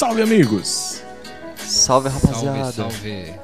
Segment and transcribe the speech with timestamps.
[0.00, 1.02] Salve, amigos!
[1.58, 2.72] Salve, rapaziada.
[2.72, 3.34] Salve, salve.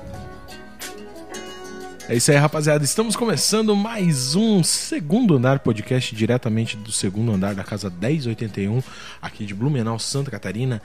[2.08, 2.82] É isso aí, rapaziada.
[2.82, 8.82] Estamos começando mais um Segundo Andar podcast diretamente do segundo andar da casa 1081,
[9.20, 10.80] aqui de Blumenau, Santa Catarina.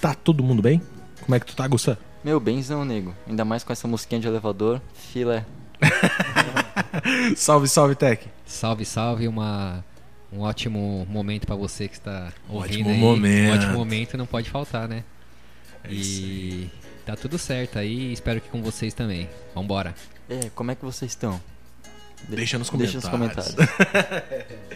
[0.00, 0.82] Tá todo mundo bem?
[1.20, 1.98] Como é que tu tá, Gustavo?
[2.24, 3.14] Meu benzão, nego.
[3.28, 4.82] Ainda mais com essa musiquinha de elevador.
[4.92, 5.46] Filé.
[7.36, 8.26] salve, salve, Tech.
[8.44, 9.28] Salve, salve.
[9.28, 9.84] Uma,
[10.32, 12.98] um ótimo momento pra você que está ouvindo Ótimo aí.
[13.00, 13.50] momento.
[13.50, 15.04] Um ótimo momento não pode faltar, né?
[15.84, 16.70] É isso e
[17.04, 18.12] tá tudo certo aí.
[18.12, 19.28] Espero que com vocês também.
[19.54, 19.94] Vambora.
[20.28, 21.40] É, como é que vocês estão?
[22.28, 23.54] De- Deixa nos Deixa comentários.
[23.54, 24.46] nos comentários.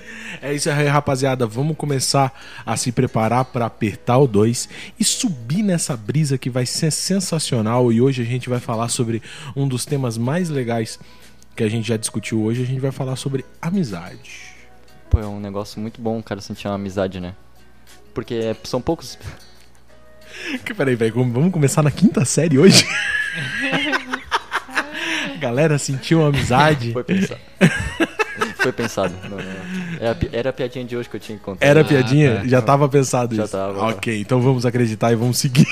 [0.42, 1.44] É isso aí, rapaziada.
[1.46, 2.32] Vamos começar
[2.64, 7.92] a se preparar para apertar o 2 e subir nessa brisa que vai ser sensacional.
[7.92, 9.20] E hoje a gente vai falar sobre
[9.56, 10.98] um dos temas mais legais
[11.56, 12.62] que a gente já discutiu hoje.
[12.62, 14.49] A gente vai falar sobre amizade.
[15.10, 17.34] Pô, é um negócio muito bom o cara sentir uma amizade, né?
[18.14, 19.18] Porque é- são poucos.
[20.64, 22.86] Que, peraí, peraí, vamos começar na quinta série hoje?
[25.40, 26.92] Galera, sentiu uma amizade.
[26.92, 27.40] Foi pensado.
[28.56, 29.14] Foi pensado.
[29.24, 29.98] Não, não, não.
[30.00, 31.66] Era, a era a piadinha de hoje que eu tinha que contar.
[31.66, 32.36] Era Ah, piadinha?
[32.36, 32.46] tá.
[32.46, 33.52] Já tava pensado Já isso.
[33.52, 33.80] tava.
[33.90, 35.66] Ok, então vamos acreditar e vamos seguir.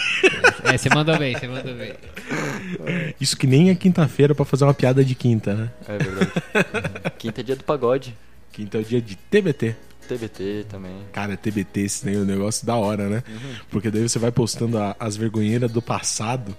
[0.64, 1.94] É, você mandou bem, você mandou bem.
[3.20, 5.70] Isso que nem é quinta-feira pra fazer uma piada de quinta, né?
[5.88, 6.32] É verdade.
[7.16, 8.14] Quinta é dia do pagode.
[8.58, 9.76] Quinta é o dia de TBT.
[10.08, 10.90] TBT também.
[11.12, 13.22] Cara, TBT, esse daí é um negócio da hora, né?
[13.70, 16.56] Porque daí você vai postando a- as vergonheiras do passado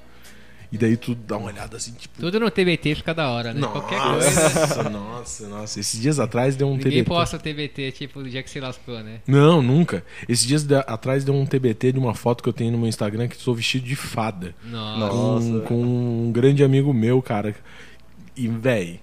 [0.72, 2.18] e daí tu dá uma olhada assim, tipo.
[2.22, 3.68] Tudo no TBT fica da hora, né?
[3.68, 4.42] Qualquer coisa.
[4.44, 5.80] Nossa, nossa, nossa.
[5.82, 7.04] Esses dias atrás deu um Ninguém TBT.
[7.10, 9.20] posta TBT, tipo, do dia que se lascou, né?
[9.28, 10.06] Não, nunca.
[10.30, 12.88] Esses dias de- atrás deu um TBT de uma foto que eu tenho no meu
[12.88, 14.56] Instagram que sou vestido de fada.
[14.64, 15.00] Nossa.
[15.06, 15.60] Nossa.
[15.62, 15.82] Com, com
[16.28, 17.54] um grande amigo meu, cara.
[18.38, 19.02] E, véi,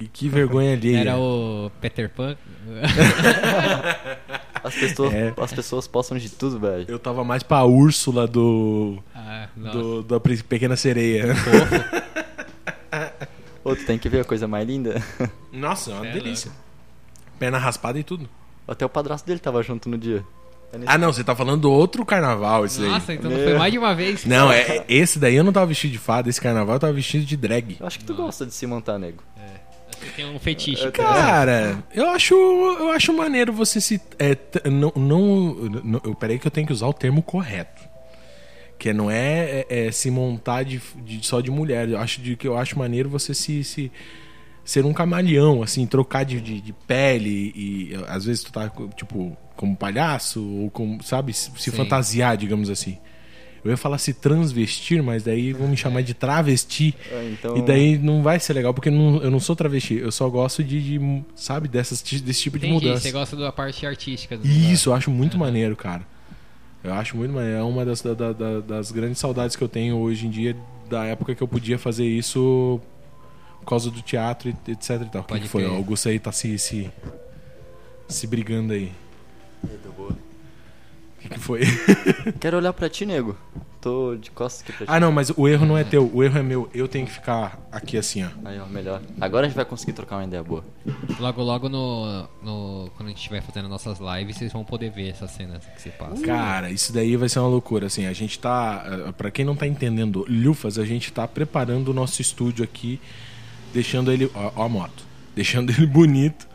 [0.00, 0.98] e que vergonha alheia.
[1.00, 2.36] Era o Peter Pan.
[4.62, 5.32] As pessoas, É.
[5.40, 6.84] as pessoas postam de tudo, velho.
[6.88, 8.98] Eu tava mais pra Úrsula do.
[9.14, 9.78] Ah, nossa.
[9.78, 11.26] do da Pequena Sereia.
[13.64, 15.02] Ô, tu tem que ver a coisa mais linda.
[15.52, 16.50] Nossa, é uma É delícia.
[17.38, 18.28] Perna raspada e tudo.
[18.66, 20.24] Até o padrasto dele tava junto no dia.
[20.72, 22.88] É Ah, não, você tá falando do outro carnaval, esse aí.
[22.88, 23.48] Nossa, então não Meu.
[23.48, 24.24] foi mais de uma vez.
[24.26, 27.24] Não, é, esse daí eu não tava vestido de fada, esse carnaval eu tava vestido
[27.24, 27.76] de drag.
[27.80, 29.22] Eu acho que tu gosta de se montar, nego.
[30.00, 30.84] Você tem um fetiche.
[30.84, 34.00] Eu- Cara, eu acho, eu acho maneiro você se.
[34.18, 34.36] É,
[34.70, 35.54] não, não,
[35.84, 37.82] não, eu peraí que eu tenho que usar o termo correto.
[38.78, 41.88] Que não é, é- é se montar de, de- só de mulher.
[41.88, 43.90] Eu acho de, que eu acho maneiro você se, se
[44.64, 49.36] ser um camaleão, assim, trocar de, de, de pele e às vezes tu tá tipo
[49.56, 51.76] como palhaço ou como, sabe, se, se Sim.
[51.76, 52.98] fantasiar, digamos assim.
[53.68, 56.94] Eu ia falar se transvestir, mas daí vão me chamar de travesti.
[57.12, 57.56] Ah, então...
[57.56, 59.94] E daí não vai ser legal, porque não- eu não sou travesti.
[59.98, 63.02] Eu só gosto de, de, sabe, dessas, desse tipo de Entendi, mudança.
[63.02, 64.36] você gosta da parte artística.
[64.38, 66.02] Do Isso, eu acho muito maneiro, cara.
[66.82, 67.58] Eu acho muito maneiro.
[67.58, 70.56] É uma das, da- da- da- das grandes saudades que eu tenho hoje em dia,
[70.88, 72.80] da época que eu podia fazer isso
[73.60, 75.22] por causa do teatro, e etc e tal.
[75.22, 75.66] O que, que foi?
[75.66, 76.90] O Augusto aí tá se, se,
[78.08, 78.90] se brigando aí.
[81.18, 81.60] O que, que foi?
[82.38, 83.36] Quero olhar pra ti, nego.
[83.80, 84.92] Tô de costas aqui pra ti.
[84.92, 86.08] ah, não, mas o erro não é teu.
[86.12, 86.68] O erro é meu.
[86.74, 88.28] Eu tenho que ficar aqui assim, ó.
[88.44, 89.00] Aí, ó, melhor.
[89.20, 90.64] Agora a gente vai conseguir trocar uma ideia boa.
[91.18, 95.08] Logo, logo no, no- quando a gente estiver fazendo nossas lives, vocês vão poder ver
[95.10, 96.22] essas cenas que se passa.
[96.24, 99.54] Cara, isso daí vai ser uma loucura, assim, a gente tá, eh, pra quem não
[99.56, 103.00] tá entendendo, Lufas, a gente tá preparando o nosso estúdio aqui,
[103.72, 105.04] deixando ele, ó, ó a moto,
[105.36, 106.48] deixando ele bonito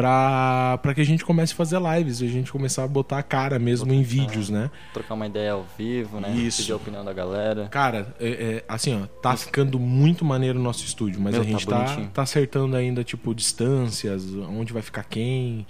[0.00, 3.22] pra, pra que a gente comece a fazer lives, a gente começar a botar a
[3.22, 4.70] cara mesmo em vídeos, né?
[4.92, 6.30] Trocar uma ideia ao vivo, né?
[6.32, 6.58] Isso.
[6.62, 7.68] Pedir a opinião da galera.
[7.68, 11.44] Cara, é, é, assim, ó, tá ficando muito maneiro o nosso estúdio, mas Meu, a
[11.44, 15.66] gente tá tá, tá acertando ainda, tipo, distâncias, onde vai ficar quem.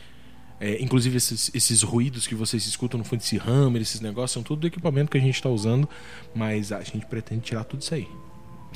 [0.60, 4.42] É, inclusive esses, esses ruídos que vocês escutam no fundo desse hammer, esses negócios, são
[4.42, 5.88] tudo do equipamento que a gente tá usando,
[6.34, 8.06] mas a gente pretende tirar tudo isso aí.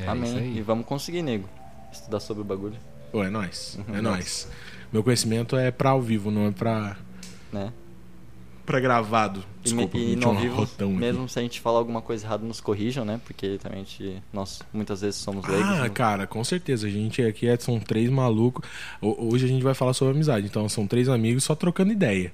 [0.02, 0.25] É Amém.
[0.31, 0.62] isso E aí.
[0.62, 1.46] vamos conseguir, nego.
[1.93, 2.75] Estudar sobre o bagulho,
[3.12, 4.49] Ô, é nóis, Uhum, é nóis.
[4.94, 6.96] Meu conhecimento é pra ao vivo, não é pra,
[7.52, 7.70] né?
[8.64, 9.41] pra gravado.
[9.61, 10.99] E, Desculpa, e ao um vivo, rotão aqui.
[10.99, 13.20] mesmo se a gente falar alguma coisa errada, nos corrijam, né?
[13.25, 15.69] Porque também a gente, nós muitas vezes somos leigos.
[15.69, 15.88] Ah, né?
[15.91, 16.87] cara, com certeza.
[16.87, 18.64] A gente aqui é, são três malucos.
[19.02, 20.46] Ho- Hoje a gente vai falar sobre amizade.
[20.46, 22.32] Então são três amigos só trocando ideia.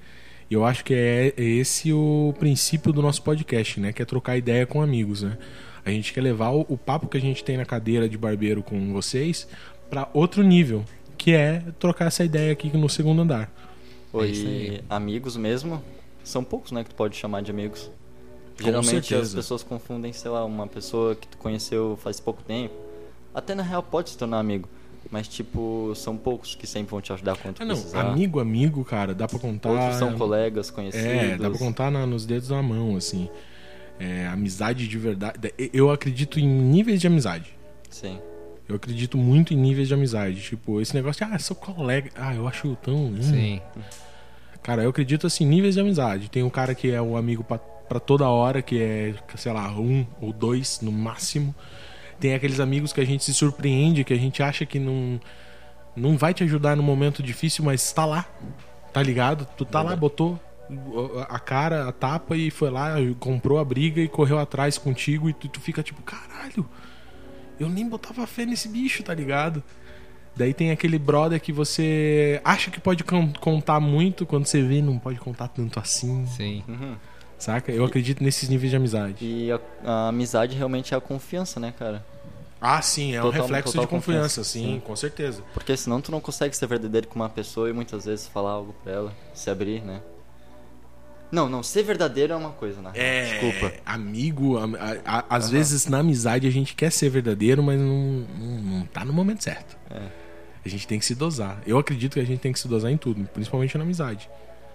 [0.51, 3.93] E eu acho que é esse o princípio do nosso podcast, né?
[3.93, 5.37] Que é trocar ideia com amigos, né?
[5.85, 8.63] A gente quer levar o, o papo que a gente tem na cadeira de barbeiro
[8.63, 9.49] com vocês
[9.89, 10.85] pra outro nível,
[11.21, 13.53] que é trocar essa ideia aqui no segundo andar.
[14.11, 15.83] Pô, É e amigos mesmo,
[16.25, 17.91] são poucos, né, que tu pode chamar de amigos.
[18.59, 22.75] Geralmente as pessoas confundem, sei lá, uma pessoa que tu conheceu faz pouco tempo.
[23.35, 24.67] Até na real pode se tornar amigo.
[25.11, 28.01] Mas, tipo, são poucos que sempre vão te ajudar quando tu Ah, não, precisar.
[28.03, 29.71] amigo, amigo, cara, cara, dá pra contar.
[29.71, 31.07] Outros são colegas conhecidos.
[31.07, 33.29] É, dá pra contar na- nos dedos da mão, assim.
[33.99, 35.53] é, amizade de verdade.
[35.75, 37.55] Eu acredito em níveis de amizade.
[37.91, 38.19] Sim.
[38.71, 40.41] Eu acredito muito em níveis de amizade.
[40.41, 42.11] Tipo, esse negócio de, ah, sou colega.
[42.15, 43.07] Ah, eu acho tão.
[43.07, 43.23] hum.
[43.23, 43.61] Sim.
[44.63, 46.31] Cara, eu acredito assim, níveis de amizade.
[46.31, 49.71] Tem um cara que é o amigo pra, pra toda hora, que é, sei lá,
[49.73, 51.55] um ou dois no máximo.
[52.21, 55.19] Tem aqueles amigos que a gente se surpreende, que a gente acha que não,
[55.97, 58.27] não vai te ajudar no momento difícil, mas tá lá.
[58.93, 59.47] Tá ligado?
[59.57, 60.39] Tu tá lá, botou
[61.29, 65.33] a cara, a tapa e foi lá, comprou a briga e correu atrás contigo e
[65.33, 66.69] tu, tu fica tipo, caralho,
[67.61, 69.63] eu nem botava fé nesse bicho, tá ligado?
[70.35, 74.81] Daí tem aquele brother que você acha que pode con- contar muito, quando você vê,
[74.81, 76.65] não pode contar tanto assim, Sim.
[76.67, 76.97] Uhum.
[77.39, 77.71] saca?
[77.73, 79.17] Eu acredito nesses níveis de amizade.
[79.25, 82.05] E a, a amizade realmente é a confiança, né, cara?
[82.61, 84.81] Ah, sim, é um Total- reflexo total de confiança, confiança, sim, sim.
[84.81, 85.43] com certeza.
[85.55, 88.75] Porque senão tu não consegue ser verdadeiro com uma pessoa e muitas vezes falar algo
[88.85, 90.01] pra ela, se abrir, né?
[91.33, 92.93] Não, não, ser verdadeiro é uma coisa, real.
[92.95, 93.73] É, Desculpa.
[93.87, 94.65] amigo, a-
[95.05, 98.87] a- a- às vezes na amizade a gente quer ser verdadeiro, mas não, não, não
[98.87, 99.77] tá no momento certo.
[99.91, 100.09] É,
[100.65, 101.63] A gente tem que se dosar.
[101.67, 104.29] Eu acredito que a gente tem que se dosar em tudo, principalmente na amizade.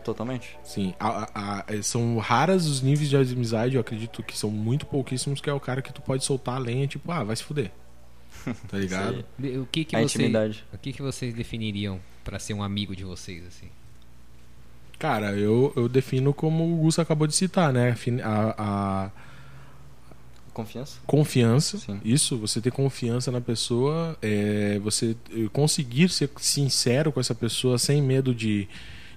[0.04, 0.56] totalmente.
[0.63, 4.86] Sim, a- a- a- são raras os níveis de amizade, eu acredito que são muito
[4.86, 7.44] pouquíssimos, que é o cara que tu pode soltar a lenha, tipo, ah, vai se
[7.44, 7.72] fuder.
[8.69, 9.25] Tá ligado?
[9.62, 10.63] O que que A vocês, intimidade.
[10.72, 13.68] o que que vocês definiriam pra ser um amigo de vocês assim?
[14.97, 17.95] Cara, eu, eu defino como o Gus acabou de citar, né?
[18.24, 19.09] A A,
[20.53, 21.00] Confiança?
[21.06, 22.00] confiança, Sim.
[22.06, 25.13] isso, você ter confiança na pessoa, é, você
[25.51, 28.65] conseguir ser sincero com essa pessoa sem medo de,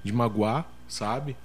[0.03, 1.37] de magoar, sabe?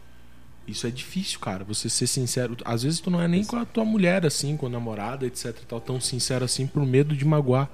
[0.67, 1.63] Isso é difícil, cara.
[1.65, 2.57] Você ser sincero.
[2.65, 5.53] Às vezes tu não é nem com a tua mulher, assim, com a namorada, etc.
[5.67, 7.69] Tal, tão sincero assim por medo de magoar.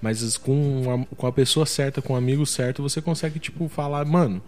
[0.00, 3.68] Mas as- com a, com a pessoa certa, com o amigo certo, você consegue, tipo,
[3.68, 4.42] falar, mano,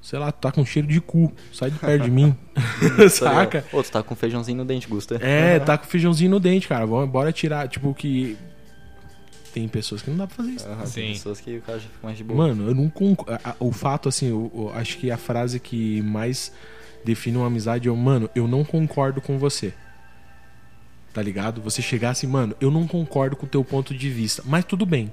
[0.00, 2.36] sei lá, tu tá com cheiro de cu, sai de perto de mim.
[3.10, 3.64] Saca?
[3.72, 5.16] Ô, tu tá com feijãozinho no dente, Gusta.
[5.16, 6.86] É, tá com feijãozinho no dente, cara.
[6.86, 7.68] Vamos, bora tirar.
[7.68, 8.36] Tipo, que.
[9.52, 10.66] Tem pessoas que não dá pra fazer isso.
[10.86, 11.00] Sim.
[11.00, 12.48] Tem pessoas que o cara já fica mais de boa.
[12.48, 13.40] Mano, eu não concordo.
[13.58, 16.52] O fato, assim, eu, eu acho que a frase que mais
[17.04, 19.72] define uma amizade é: o, mano, eu não concordo com você.
[21.12, 21.60] Tá ligado?
[21.62, 24.84] Você chegar assim, mano, eu não concordo com o teu ponto de vista, mas tudo
[24.86, 25.10] bem.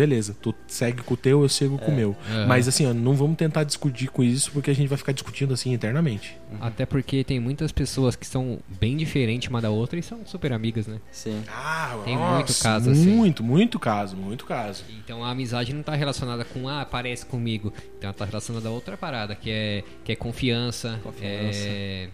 [0.00, 2.16] Beleza, tu segue com o teu, eu sigo com o meu.
[2.26, 2.46] Aham.
[2.46, 5.52] Mas assim, ó, não vamos tentar discutir com isso, porque a gente vai ficar discutindo
[5.52, 6.38] assim eternamente.
[6.58, 10.54] Até porque tem muitas pessoas que são bem diferentes uma da outra e são super
[10.54, 10.98] amigas, né?
[11.12, 11.42] Sim.
[11.48, 13.14] Ah, Tem muito caso assim.
[13.14, 14.84] Muito, muito caso, muito caso.
[15.04, 17.70] Então a amizade não tá relacionada com ah, parece comigo.
[17.98, 20.98] Então ela tá relacionada a outra parada, que é, que é confiança.
[21.02, 21.58] Confiança.
[21.58, 22.08] É,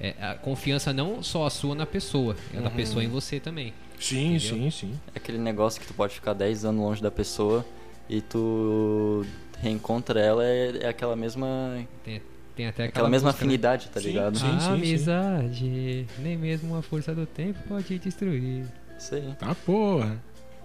[0.00, 3.38] é a confiança não só a sua na pessoa, é a da pessoa em você
[3.40, 3.72] também.
[3.98, 4.56] Sim, Entendeu?
[4.56, 5.00] sim, sim.
[5.14, 7.64] É aquele negócio que tu pode ficar 10 anos longe da pessoa
[8.08, 9.24] e tu
[9.60, 11.78] reencontra ela, é, é aquela mesma.
[12.04, 12.20] Tem,
[12.56, 13.48] tem até aquela, Aquela mesma música, né?
[13.48, 14.38] afinidade, tá Sim, ligado?
[14.38, 14.46] sim.
[14.46, 18.64] a amizade, nem mesmo a força do tempo pode destruir.
[18.98, 19.34] Isso aí.
[19.38, 20.20] Tá porra.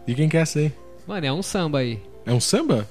[0.07, 0.73] E quem quer ser?
[1.07, 2.01] Mano, é um samba aí.
[2.25, 2.87] É um samba?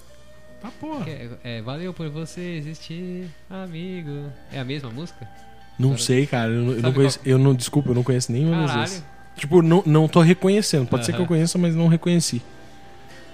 [0.61, 1.05] Tá porra.
[1.08, 4.32] É, é, valeu por você existir, amigo.
[4.52, 5.29] É a mesma música?
[5.78, 6.50] Não sei, cara.
[6.50, 7.20] Eu, não- eu não conheço.
[7.25, 8.88] Eu não, desculpa, eu não conheço nenhuma das Caralho.
[8.88, 9.05] vezes.
[9.36, 10.86] Tipo, não, não tô reconhecendo.
[10.88, 12.43] Pode ser que eu conheça, mas não reconheci.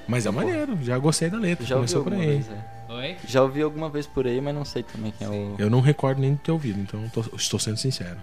[0.06, 0.44] Mas é Porra.
[0.44, 1.64] maneiro, já gostei da letra.
[1.64, 2.36] Já ouvi começou por alguma aí.
[2.42, 2.92] vez, é.
[2.92, 3.16] Oi?
[3.26, 5.54] Já ouvi alguma vez por aí, mas não sei também quem é o.
[5.58, 8.18] Eu não recordo nem de ter ouvido, então tô- estou sendo sincero.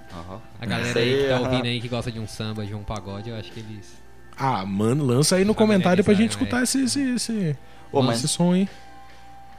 [0.62, 2.84] A galera Isso aí que tá ouvindo aí que gosta de um samba, de um
[2.84, 4.00] pagode, eu acho que eles.
[4.38, 7.58] Ah, mano, lança aí no comentário pra gente escutar esse, esse, esse,
[7.92, 8.70] Ô, mas esse som aí.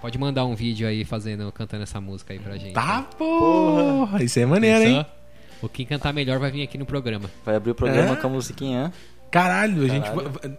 [0.02, 2.72] Pode mandar um vídeo aí fazendo, cantando essa música aí pra gente.
[2.74, 4.22] Tá, porra!
[4.22, 5.06] Isso é maneiro, hein?
[5.62, 7.30] O quem cantar melhor vai vir aqui no programa.
[7.46, 8.16] vai abrir o programa É?
[8.16, 8.92] com a musiquinha.
[9.30, 10.02] Caralho, a gente.
[10.10, 10.28] Caralho.
[10.30, 10.58] vai- vai-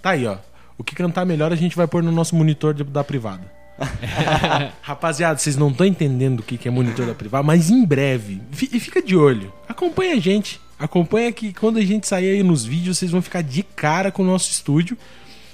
[0.00, 0.36] Tá aí, ó.
[0.78, 3.42] O que cantar melhor a gente vai pôr no nosso monitor da privada.
[4.82, 8.40] Rapaziada, vocês não estão entendendo o que que é monitor da privada, mas em breve.
[8.72, 9.52] E fica de olho.
[9.68, 10.60] Acompanha a gente.
[10.78, 14.22] Acompanha que quando a gente sair aí nos vídeos, vocês vão ficar de cara com
[14.22, 14.96] o nosso estúdio.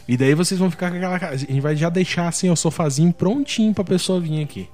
[0.08, 1.16] E daí vocês vão ficar com aquela.
[1.16, 4.68] A gente vai já deixar assim o sofazinho prontinho pra pessoa vir aqui.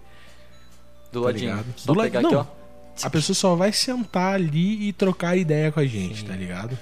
[1.13, 1.51] Do Tá ladinho.
[1.51, 1.67] ligado?
[1.77, 2.41] Só Do la- pegar não.
[2.41, 2.57] aqui, ó.
[3.07, 6.79] A pessoa só vai sentar ali e trocar ideia com a gente, tá ligado?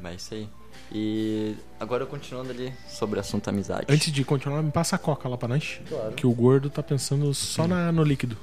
[0.00, 0.48] Vai isso aí.
[0.92, 3.86] E agora continuando ali sobre o assunto amizade.
[3.88, 5.80] Antes de continuar, me passa a coca lá pra nós.
[5.88, 6.12] Claro.
[6.12, 8.36] Que o gordo tá pensando só na, no líquido.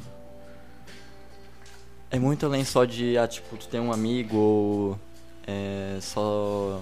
[2.12, 5.00] É muito além só de, ah, tipo, tu tem um amigo ou
[5.48, 6.82] é, só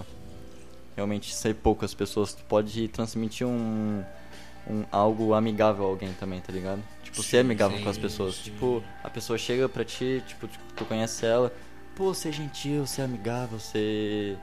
[1.02, 2.34] realmente ser poucas pessoas.
[2.34, 4.04] Tu pode transmitir um,
[4.70, 6.82] um algo amigável a alguém também, tá ligado?
[7.04, 8.36] Tipo, ser amigável sim, com as pessoas.
[8.36, 8.44] sim.
[8.44, 11.52] Tipo, a pessoa chega pra ti, tipo, tu, conhece ela,
[11.96, 14.38] pô, ser gentil, ser amigável, ser...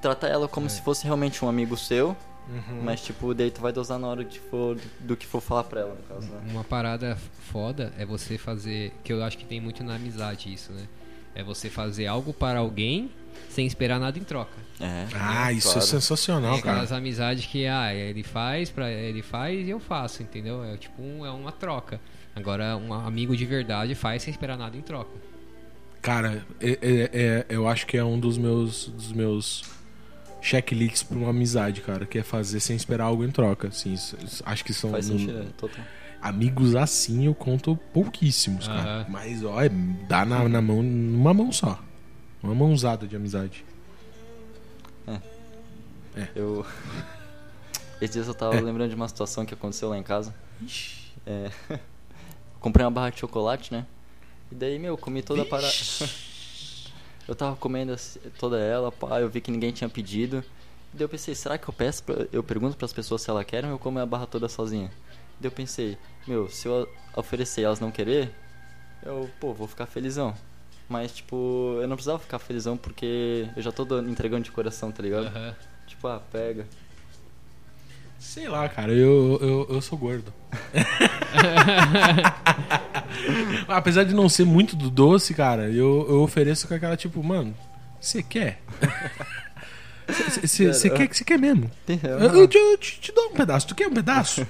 [0.00, 0.68] Trata ela como É.
[0.68, 2.16] se fosse realmente um amigo seu,
[2.48, 2.82] Uhum.
[2.82, 5.82] mas tipo, daí tu vai dosar na hora de for, do que for falar pra
[5.82, 6.40] ela, no caso, né?
[6.50, 7.16] Uma parada
[7.52, 10.88] foda é você fazer, que eu acho que tem muito na amizade isso, né?
[11.36, 13.12] É você fazer algo para alguém
[13.48, 14.62] sem esperar nada em troca.
[14.80, 15.86] É, Ah, isso é claro.
[15.86, 16.72] sensacional, Tem cara.
[16.78, 20.64] aquelas amizades que ah, ele faz para ele faz e eu faço, entendeu?
[20.64, 22.00] É tipo um- é uma troca.
[22.34, 25.10] Agora um amigo de verdade faz sem esperar nada em troca.
[26.00, 29.62] Cara, é- é- é- eu acho que é um dos meus, dos meus
[30.40, 33.68] checklists pra uma amizade, cara, que é fazer sem esperar algo em troca.
[33.68, 35.84] Assim, isso- isso- acho que são Faz no- sentido, é, total.
[36.20, 39.06] amigos assim eu conto pouquíssimos, cara.
[39.08, 39.68] Mas ó, é,
[40.08, 41.78] dá na, na mão, numa mão só.
[42.42, 43.64] Uma mãozada de amizade.
[46.34, 46.66] Eu.
[48.00, 48.60] Esses dias eu tava É.
[48.60, 50.34] lembrando de uma situação que aconteceu lá em casa.
[51.24, 51.50] É.
[52.60, 53.86] Comprei uma barra de chocolate, né?
[54.50, 55.72] E daí, meu, comi toda a parada.
[57.26, 57.94] eu tava comendo
[58.38, 60.44] toda ela, pá, eu vi que ninguém tinha pedido.
[60.92, 62.26] E daí eu pensei, será que eu peço pra...
[62.32, 64.92] Eu pergunto pras pessoas se elas querem ou eu como a barra toda sozinha?
[65.38, 65.96] E daí eu pensei,
[66.26, 68.30] meu, se eu oferecer e elas não querer,
[69.02, 70.34] eu, pô, vou ficar felizão.
[70.92, 75.02] Mas, tipo, eu não precisava ficar felizão porque eu já tô entregando de coração, tá
[75.02, 75.28] ligado?
[75.28, 75.54] Aham.
[75.86, 76.66] Tipo, ah, pega.
[78.18, 80.30] Sei lá, cara, eu, eu, eu sou gordo.
[83.68, 87.54] Apesar de não ser muito do doce, cara, eu, eu ofereço com aquela tipo, mano,
[88.00, 88.60] você quer?
[90.06, 91.70] Você quer que você quer mesmo?
[91.88, 93.66] Eu, eu te, eu te- te dou um pedaço.
[93.68, 94.46] Tu quer um pedaço?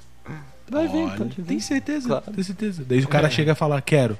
[0.70, 1.44] Vai vir, Olha, pode vir.
[1.46, 2.32] Tem certeza, Claro.
[2.32, 2.84] tem certeza.
[2.86, 4.18] Daí o cara chega e fala, quero.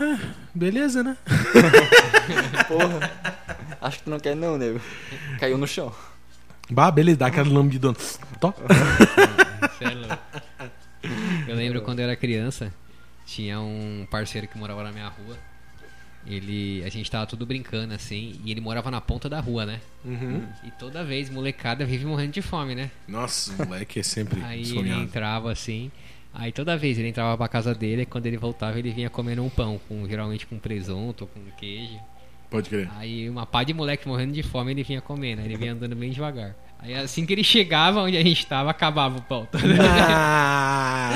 [0.00, 0.18] Ah,
[0.54, 1.16] beleza, né?
[2.68, 3.10] Porra.
[3.80, 4.80] Acho que tu não quer não, nego.
[5.38, 5.92] Caiu no chão.
[6.70, 7.96] Bah, beleza, dá aquela lambidona.
[8.40, 8.54] Tó.
[9.80, 10.18] É louco.
[11.48, 12.72] Eu lembro quando eu era criança,
[13.26, 15.36] tinha um parceiro que morava na minha rua.
[16.24, 19.80] Ele, a gente tava tudo brincando assim, e ele morava na ponta da rua, né?
[20.04, 20.46] Uhum.
[20.62, 22.92] E toda vez molecada vive morrendo de fome, né?
[23.08, 25.02] Nossa, o moleque é sempre Aí ele sonhado.
[25.02, 25.90] entrava assim,
[26.32, 29.42] aí toda vez ele entrava pra casa dele, e quando ele voltava ele vinha comendo
[29.44, 31.98] um pão, com, geralmente com presunto, com queijo.
[32.50, 32.90] Pode crer.
[32.96, 35.96] Aí uma pá de moleque morrendo de fome ele vinha comendo, aí ele vinha andando
[35.96, 36.54] bem devagar.
[36.78, 39.48] Aí assim que ele chegava onde a gente tava, acabava o pão.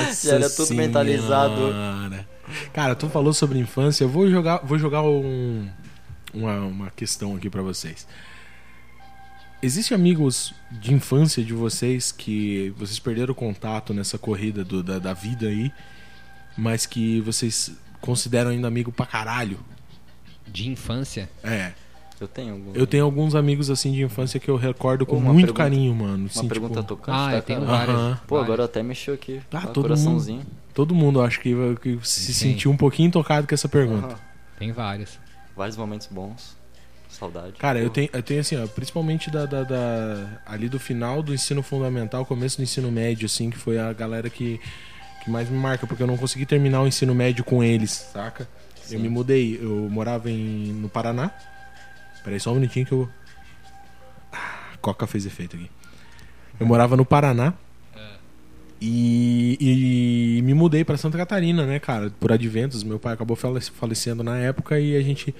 [0.06, 1.56] Nossa Já era tudo mentalizado.
[1.56, 2.28] Senhora.
[2.72, 5.68] Cara, tu falou sobre infância, eu vou jogar, vou jogar um,
[6.32, 8.06] uma, uma questão aqui pra vocês.
[9.66, 14.98] Existem amigos de infância de vocês que vocês perderam o contato nessa corrida do- da,
[14.98, 15.72] da vida aí,
[16.56, 19.58] mas que vocês consideram ainda amigo pra caralho?
[20.46, 21.28] De infância?
[21.42, 21.72] É.
[22.20, 22.72] Eu tenho algum.
[22.74, 25.94] Eu tenho alguns amigos assim de infância que eu recordo com Uma muito pergunta- carinho,
[25.94, 26.16] mano.
[26.16, 27.96] Uma Assim, pergunta tipo, tocante, Ah, tá, eu tenho várias.
[27.96, 28.20] Aham.
[28.26, 28.44] Pô, várias.
[28.52, 29.40] agora até mexeu aqui.
[29.52, 30.42] Ah, Ah, todo coraçãozinho.
[30.72, 32.52] Todo mundo acho que, que se Sim.
[32.52, 34.06] sentiu um pouquinho tocado com essa pergunta.
[34.06, 34.18] Aham.
[34.58, 35.18] Tem vários.
[35.54, 36.55] Vários momentos bons.
[37.18, 37.52] Saudade.
[37.58, 41.32] Cara, eu tenho, eu tenho assim, ó, principalmente da, da- da- ali do final do
[41.32, 44.60] ensino fundamental, começo do ensino médio, assim, que foi a galera que,
[45.24, 48.46] que mais me marca, porque eu não consegui terminar o ensino médio com eles, saca?
[48.90, 48.98] Eu Sim.
[48.98, 51.30] me mudei, eu morava em, no Paraná.
[52.22, 53.08] Peraí só um minutinho que eu.
[54.32, 55.70] Ah, Coca fez efeito aqui.
[56.60, 57.54] Eu morava no Paraná.
[58.80, 62.10] E, e me mudei pra Santa Catarina, né, cara?
[62.20, 62.82] Por adventos.
[62.84, 65.34] Meu pai acabou fale- falecendo na época e a gente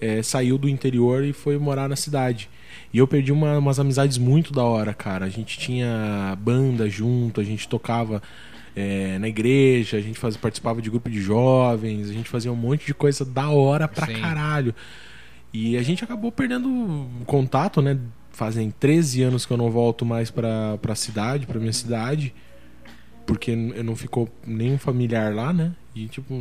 [0.00, 2.48] é, saiu do interior e foi morar na cidade.
[2.92, 5.24] E eu perdi uma- umas amizades muito da hora, cara.
[5.26, 8.22] A gente tinha banda junto, a gente tocava
[8.78, 12.56] é, na igreja, a gente faz, participava de grupo de jovens, a gente fazia um
[12.56, 14.20] monte de coisa da hora pra Sim.
[14.20, 14.74] caralho.
[15.52, 17.98] E a gente acabou perdendo contato, né?
[18.30, 22.34] Fazem 13 anos que eu não volto mais pra, pra cidade, pra minha cidade.
[23.24, 25.72] Porque eu não ficou nenhum familiar lá, né?
[25.96, 26.34] E, tipo,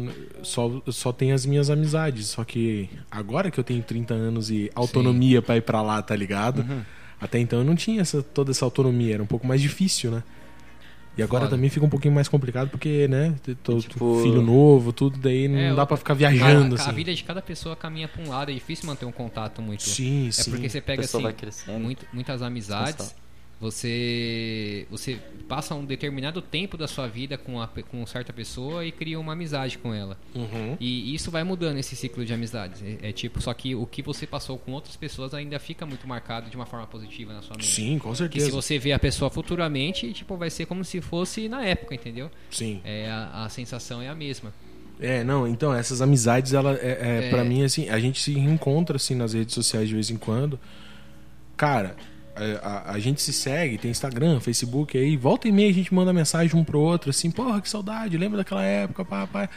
[0.44, 2.28] só, só tem as minhas amizades.
[2.28, 6.14] Só que agora que eu tenho 30 anos e autonomia pra ir pra lá, tá
[6.14, 6.60] ligado?
[6.60, 6.82] Uhum.
[7.22, 10.22] Até então eu não tinha essa, toda essa autonomia, era um pouco mais difícil, né?
[11.18, 11.56] E agora Foda.
[11.56, 13.34] também fica um pouquinho mais complicado porque, né?
[13.64, 16.90] Tô, Tipo- filho novo, tudo, daí não É, dá pra ficar viajando, a, assim.
[16.90, 19.84] a vida de cada pessoa caminha pra um lado, é difícil manter um contato muito.
[19.84, 20.52] Sim, É sim.
[20.52, 21.22] porque você pega assim,
[21.80, 23.16] muito- muitas amizades.
[23.60, 28.92] Você você passa um determinado tempo da sua vida com, a, com certa pessoa e
[28.92, 30.18] cria uma amizade com ela.
[30.34, 30.76] Uhum.
[30.80, 32.82] E isso vai mudando esse ciclo de amizades.
[32.84, 36.08] É, é tipo, só que o que você passou com outras pessoas ainda fica muito
[36.08, 37.68] marcado de uma forma positiva na sua mente.
[37.68, 38.46] Sim, com Que certeza.
[38.48, 42.30] se você vê a pessoa futuramente, tipo, vai ser como se fosse na época, entendeu?
[42.50, 42.82] Sim.
[42.84, 44.54] É, a, a sensação é a mesma.
[45.00, 46.88] É, não, então, essas amizades, ela, é,
[47.22, 47.30] é, É.
[47.30, 50.58] pra mim, assim, a gente se reencontra, assim, nas redes sociais de vez em quando.
[51.58, 51.96] Cara,
[52.62, 56.12] a, a gente se segue, tem Instagram, Facebook, aí volta e meia a gente manda
[56.12, 59.50] mensagem um pro outro, assim, porra, que saudade, lembra daquela época, pá, pá.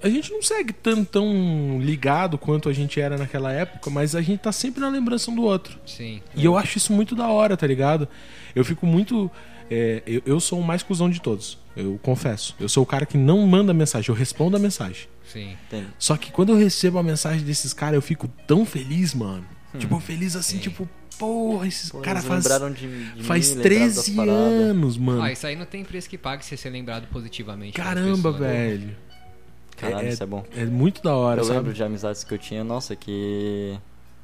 [0.00, 4.22] A gente não segue tão, tão ligado quanto a gente era naquela época, mas a
[4.22, 5.76] gente tá sempre na lembrança um do outro.
[5.84, 6.22] Sim.
[6.36, 8.08] E eu acho isso muito da hora, tá ligado?
[8.54, 9.28] Eu fico muito
[9.74, 11.58] é, eu, eu sou o mais cuzão de todos.
[11.74, 12.54] Eu confesso.
[12.60, 15.08] Eu sou o cara que não manda mensagem, eu respondo a mensagem.
[15.24, 15.56] Sim.
[15.66, 15.88] Entende?
[15.98, 19.46] Só que quando eu recebo a mensagem desses caras, eu fico tão feliz, mano.
[19.78, 20.62] Tipo, feliz assim, Sim.
[20.62, 20.86] tipo,
[21.26, 24.38] porra, esses caras eles faz, lembraram de, de faz mim, lembraram das 13 paradas.
[24.42, 25.22] anos, mano.
[25.22, 27.72] Ah, isso aí não tem preço que pague se ser lembrado positivamente.
[27.74, 28.48] Caramba, pessoas, né?
[28.68, 28.96] velho.
[29.76, 30.44] Caralho, É- isso é bom.
[30.56, 31.58] É muito da hora, eu sabe?
[31.58, 33.76] lembro de amizades que eu tinha, nossa, que.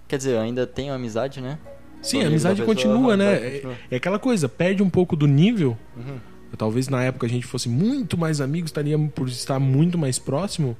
[0.07, 1.59] Quer dizer, eu ainda tenho amizade, né?
[2.03, 3.29] Sim, a amizade pessoa, continua, né?
[3.29, 3.77] amizade É, continua.
[3.91, 5.77] é aquela coisa, perde um pouco do nível.
[5.97, 6.19] Uhum.
[6.57, 10.77] Talvez na época a gente fosse muito mais amigos, estaríamos por estar muito mais próximo,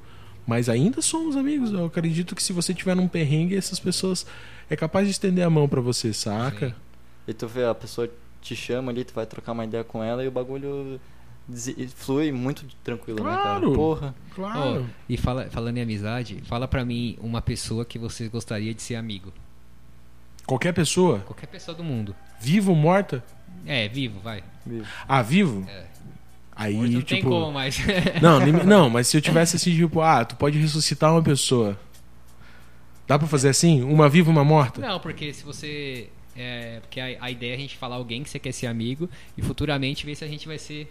[0.47, 1.71] mas ainda somos amigos.
[1.71, 4.25] Eu acredito que se você tiver num perrengue, essas pessoas
[4.69, 6.69] é capaz de estender a mão pra você, saca?
[6.69, 6.75] Sim.
[7.27, 8.09] E tu vê, a pessoa
[8.41, 10.99] te chama ali, tu vai trocar uma ideia com ela e o bagulho
[11.95, 13.61] flui muito tranquilo, né, Claro.
[13.61, 13.73] cara?
[13.75, 14.15] Porra.
[14.35, 14.85] Claro.
[14.87, 18.81] Ó, e fala, falando em amizade, fala pra mim uma pessoa que você gostaria de
[18.81, 19.33] ser amigo.
[20.45, 22.15] Qualquer pessoa, Qualquer pessoa do mundo.
[22.39, 23.23] viva ou morta?
[23.65, 24.43] É, vivo, vai.
[25.07, 25.65] Ah, vivo?
[25.69, 25.85] É.
[26.55, 27.21] Aí, Hoje não tipo.
[27.21, 27.77] tem como mais.
[28.21, 31.79] Não, não, mas se eu tivesse assim, tipo, ah, tu pode ressuscitar uma pessoa.
[33.09, 33.81] Dá pra fazer assim?
[33.83, 34.79] Uma viva, uma morta?
[34.79, 36.07] não, porque se você.
[36.37, 39.09] É, porque a, a ideia é a gente falar alguém que você quer ser amigo
[39.37, 40.89] e futuramente ver se a gente vai ser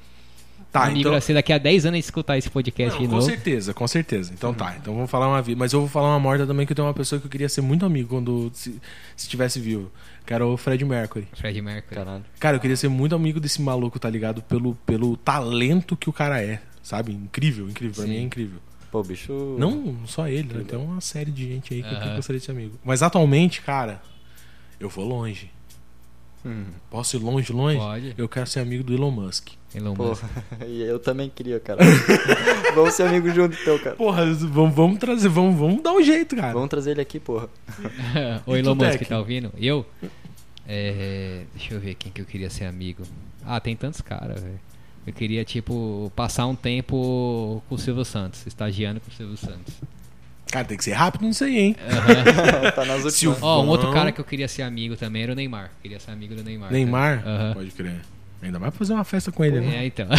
[0.72, 1.14] Tá, amigo então.
[1.14, 3.24] assim daqui a 10 anos a escutar esse podcast Não, de com novo.
[3.26, 4.32] certeza, com certeza.
[4.34, 5.56] Então tá, então vamos falar uma vida.
[5.56, 7.48] Mas eu vou falar uma morta também que eu tenho uma pessoa que eu queria
[7.48, 8.80] ser muito amigo quando se, se
[9.26, 9.88] estivesse vivo.
[10.26, 11.28] Que era o Fred Mercury.
[11.34, 11.94] Fred Mercury.
[11.94, 12.24] Caralho.
[12.40, 14.42] Cara, eu queria ser muito amigo desse maluco, tá ligado?
[14.42, 16.60] Pelo, pelo talento que o cara é.
[16.82, 17.12] Sabe?
[17.12, 17.94] Incrível, incrível.
[17.94, 18.10] Pra Sim.
[18.10, 18.58] mim é incrível.
[18.90, 19.56] Pô, bicho.
[19.58, 20.64] Não só ele, né?
[20.66, 22.16] Tem uma série de gente aí que eu Aham.
[22.16, 22.78] gostaria de ser amigo.
[22.82, 24.00] Mas atualmente, cara,
[24.80, 25.50] eu vou longe.
[26.44, 27.78] Hum, Posso ir longe, longe?
[27.78, 28.14] Pode.
[28.16, 29.48] Eu quero ser amigo do Elon Musk.
[29.74, 30.04] Elon pô.
[30.04, 30.24] Musk.
[30.66, 31.80] e eu também queria, cara.
[32.74, 33.96] Vamos ser amigos junto então, cara.
[33.96, 36.52] Porra, vamos, vamos trazer, vamos, vamos dar um jeito, cara.
[36.52, 37.48] Vamos trazer ele aqui, porra.
[38.46, 39.52] o Elon Musk tá ouvindo?
[39.58, 39.84] Eu?
[40.66, 43.02] É, deixa eu ver quem que eu queria ser amigo.
[43.44, 44.60] Ah, tem tantos caras, velho.
[45.08, 49.72] Eu queria, tipo, passar um tempo com o Silvio Santos, estagiando com o Silvio Santos.
[50.52, 51.76] Cara, tem que ser rápido nisso aí, hein?
[52.76, 53.38] tá nas últimas.
[53.40, 55.70] Ó, um outro cara que eu queria ser amigo também era o Neymar.
[55.80, 56.70] Queria ser amigo do Neymar.
[56.70, 57.22] Neymar?
[57.26, 57.54] Aham.
[57.54, 58.02] Pode crer.
[58.42, 59.76] Ainda vai fazer uma festa com ele, né?
[59.78, 60.06] É, então.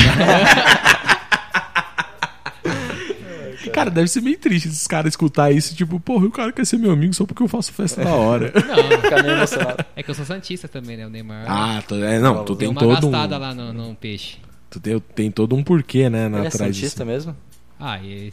[3.71, 6.77] Cara, deve ser meio triste esses caras escutar isso, tipo, porra, o cara quer ser
[6.77, 8.51] meu amigo só porque eu faço festa da hora.
[8.65, 9.85] Não, meio emocionado.
[9.95, 11.05] é que eu sou santista também, né?
[11.05, 13.11] O Neymar ah, tu, é, não, tu tem uma todo um.
[13.11, 14.37] gastada lá no, no peixe.
[14.69, 17.35] Tu tem, tem todo um porquê, né, na Ele é santista mesmo?
[17.79, 18.31] Ah, e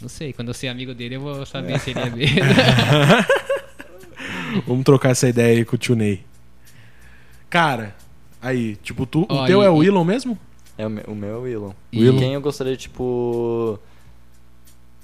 [0.00, 2.38] não sei, quando eu ser amigo dele eu vou saber se ele é mesmo.
[4.66, 6.24] Vamos trocar essa ideia aí com o tio Ney.
[7.50, 7.94] Cara,
[8.40, 10.38] aí, tipo, tu, o Ó, teu e- é o Elon mesmo?
[10.76, 11.72] É o meu, o meu é o Willon.
[11.92, 12.18] E- Willon?
[12.18, 13.78] Quem eu gostaria, tipo.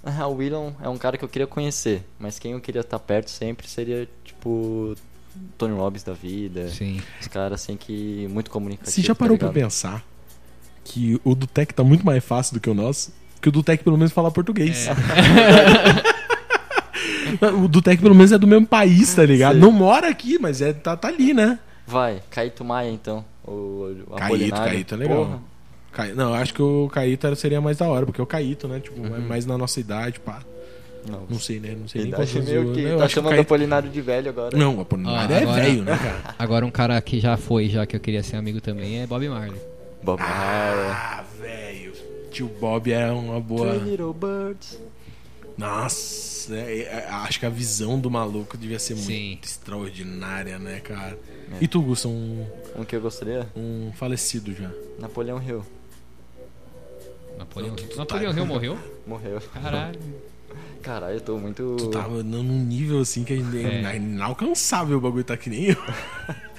[0.02, 2.98] Ah, o Willon é um cara que eu queria conhecer, mas quem eu queria estar
[2.98, 4.96] perto sempre seria, tipo.
[5.56, 6.68] Tony Robbins da vida.
[6.70, 7.00] Sim.
[7.20, 8.26] Os caras assim que.
[8.30, 8.94] Muito comunicativos.
[8.94, 10.04] Você já parou tá pra pensar
[10.84, 13.12] que o do Tech tá muito mais fácil do que o nosso?
[13.40, 14.86] Que o do Tech pelo menos fala português.
[14.88, 14.92] É.
[17.52, 19.54] o do Tech pelo menos é do mesmo país, tá ligado?
[19.54, 19.60] Sim.
[19.60, 21.58] Não mora aqui, mas é, tá, tá ali, né?
[21.86, 23.24] Vai, Caíto Maia então.
[23.44, 24.54] O, o Caíto.
[24.54, 25.24] Caíto é legal.
[25.26, 25.38] Porra.
[25.92, 28.78] Cai- Não, eu acho que o Caíto seria mais da hora, porque o Caíto, né?
[28.78, 29.16] Tipo, Uhum.
[29.16, 30.38] é mais na nossa idade, pá.
[31.08, 31.74] Não, Não sei, né?
[31.80, 32.80] Não sei nem idade quantos meio que.
[32.82, 34.56] eu Tá acho que o chamando o Caíto- Apolinário de velho agora.
[34.56, 36.34] Não, o Apolinário Ó, é agora- velho, né, cara?
[36.38, 39.26] Agora um cara que já foi, já que eu queria ser amigo também, é Bob
[39.28, 39.60] Marley.
[40.02, 40.90] Bob Marley.
[40.90, 41.92] Ah, velho.
[42.30, 43.74] Tio Bob é uma boa.
[43.78, 44.78] Three Little Birds.
[45.58, 49.28] Nossa, é- é- acho que a visão do maluco devia ser Sim.
[49.30, 51.18] muito extraordinária, né, cara?
[51.52, 51.56] É.
[51.62, 53.46] E tu, Gusta, um, Um que eu gostaria?
[53.54, 54.70] um falecido já.
[54.98, 55.62] Napoleão Hill.
[57.36, 57.88] Napoleão Tu- Hill.
[57.90, 58.78] tu Napoleão tá- Hill morreu?
[59.06, 59.40] Morreu.
[59.52, 59.98] Caralho.
[60.82, 61.76] Caralho, eu tô muito.
[61.78, 63.96] Tu tá num nível assim que é É.
[63.96, 65.76] inalcançável o bagulho tá que nem eu.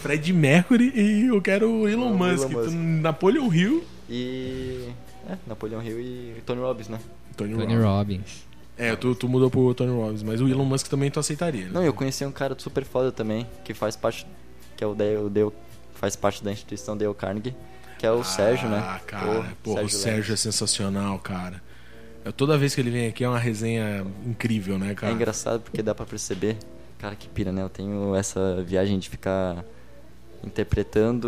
[0.00, 2.50] Fred Mercury e eu quero o Elon Não, Musk.
[2.50, 2.70] Elon Musk.
[2.70, 3.84] Tu- Napoleon Hill.
[4.08, 4.88] E.
[5.28, 6.98] É, Napoleão Hill e Tony Robbins, né?
[7.36, 7.84] Tony, Tony Robbins.
[7.84, 8.46] Robbins.
[8.76, 11.70] É, tu, tu mudou pro Tony Robbins, mas o Elon Musk também tu aceitaria, né?
[11.72, 14.26] Não, eu conheci um cara super foda também, que faz parte.
[14.76, 15.16] Que é o Dale.
[15.18, 15.50] o Dale
[15.94, 17.54] faz parte da instituição Dale Carnegie,
[17.98, 18.78] que é o Sérgio, né?
[18.82, 21.62] Ah, cara, porra, o Sérgio é sensacional, cara.
[22.24, 25.12] Eu- toda vez que ele vem aqui é uma resenha incrível, né, É cara?
[25.12, 26.56] engraçado porque dá pra perceber.
[27.02, 27.62] Cara, que pira, né?
[27.62, 29.62] Eu tenho essa viagem de ficar
[30.44, 31.26] interpretando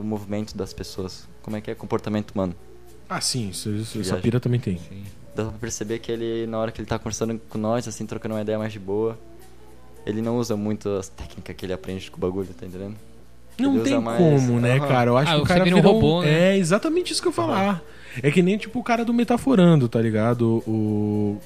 [0.00, 1.26] o movimento das pessoas.
[1.42, 2.54] Como é que é comportamento humano.
[3.08, 4.76] Ah, sim, isso, isso, essa pira também tem.
[4.78, 5.02] Sim.
[5.34, 8.34] Dá pra perceber que ele, na hora que ele tá conversando com nós, assim, trocando
[8.34, 9.18] uma ideia mais de boa,
[10.06, 12.94] ele não usa muito as técnicas que ele aprende com o bagulho, tá entendendo?
[13.58, 14.88] Não Ele tem mais- como, né, Aham.
[14.88, 15.10] cara?
[15.10, 16.54] Eu acho Ah, que o cara vira um virou- robô, né?
[16.54, 17.82] É exatamente isso que eu ia falar.
[18.22, 20.62] É que nem tipo o cara do Metaforando, tá ligado?
[20.66, 21.38] O.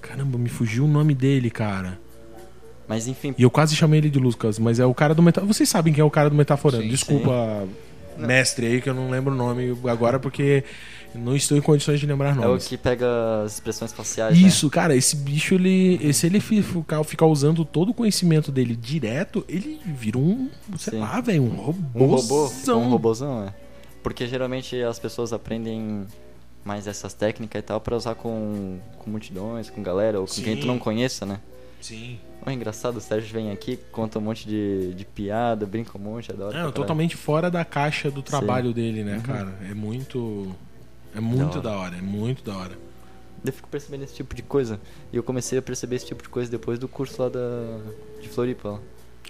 [0.00, 1.98] Caramba, me fugiu o nome dele, cara.
[2.88, 5.52] Mas enfim, E eu quase chamei ele de Lucas, mas é o cara do Metaforando.
[5.52, 6.84] Vocês sabem quem é o cara do Metaforando.
[6.84, 7.66] Sim, Desculpa,
[8.16, 10.62] mestre aí, que eu não lembro o nome agora, porque
[11.14, 12.68] não estou em condições de lembrar é o nomes.
[12.68, 13.06] que pega
[13.44, 14.46] as expressões faciais, né?
[14.46, 16.12] Isso, cara, esse bicho, ele.
[16.12, 20.48] Se ele fi- ficar, ficar usando todo o conhecimento dele direto, ele vira um.
[20.78, 21.00] Sei Sim.
[21.00, 22.50] lá, velho, um Um robô.
[22.68, 23.54] um robôzão, é.
[24.02, 26.06] Porque geralmente as pessoas aprendem
[26.64, 30.54] mais essas técnicas e tal pra usar com, com multidões, com galera, ou com quem
[30.54, 30.60] Sim.
[30.60, 31.40] tu não conheça, né?
[31.80, 32.18] Sim.
[32.46, 36.30] É engraçado, o Sérgio vem aqui, conta um monte de, de piada, brinca um monte,
[36.30, 36.50] adora.
[36.50, 36.72] É, caralho.
[36.72, 39.22] totalmente fora da caixa do trabalho dele, né, Uhum.
[39.22, 39.54] cara?
[39.68, 40.54] É muito.
[41.14, 42.78] É muito Da da hora, é muito da hora.
[43.44, 44.80] Eu fico percebendo esse tipo de coisa.
[45.12, 47.78] E eu comecei a perceber esse tipo de coisa depois do curso lá da,
[48.20, 48.68] de Floripa.
[48.70, 48.80] lá.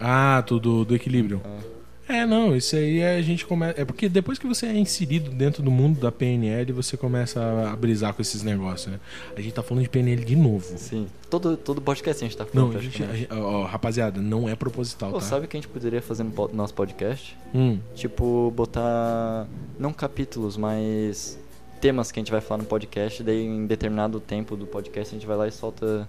[0.00, 1.40] Ah, tudo do equilíbrio.
[1.44, 1.75] É.
[2.08, 3.80] É, não, isso aí a gente começa.
[3.80, 7.40] É porque depois que você é inserido dentro do mundo da PNL, você começa
[7.72, 9.00] a, brisar com esses negócios, né?
[9.36, 10.78] A gente tá falando de PNL de novo.
[10.78, 11.08] Sim.
[11.28, 14.48] Todo, todo podcast a gente tá Não, falando a gente, a gente- ó, rapaziada, não
[14.48, 15.24] é proposital, Pô, tá?
[15.24, 17.36] sabe o que a gente poderia fazer no nosso podcast?
[17.54, 19.46] Hum, Tipo, botar.
[19.78, 21.38] Não capítulos, mas.
[21.80, 23.22] Temas que a gente vai falar no podcast.
[23.22, 26.08] Daí, em determinado tempo do podcast, a gente vai lá e solta.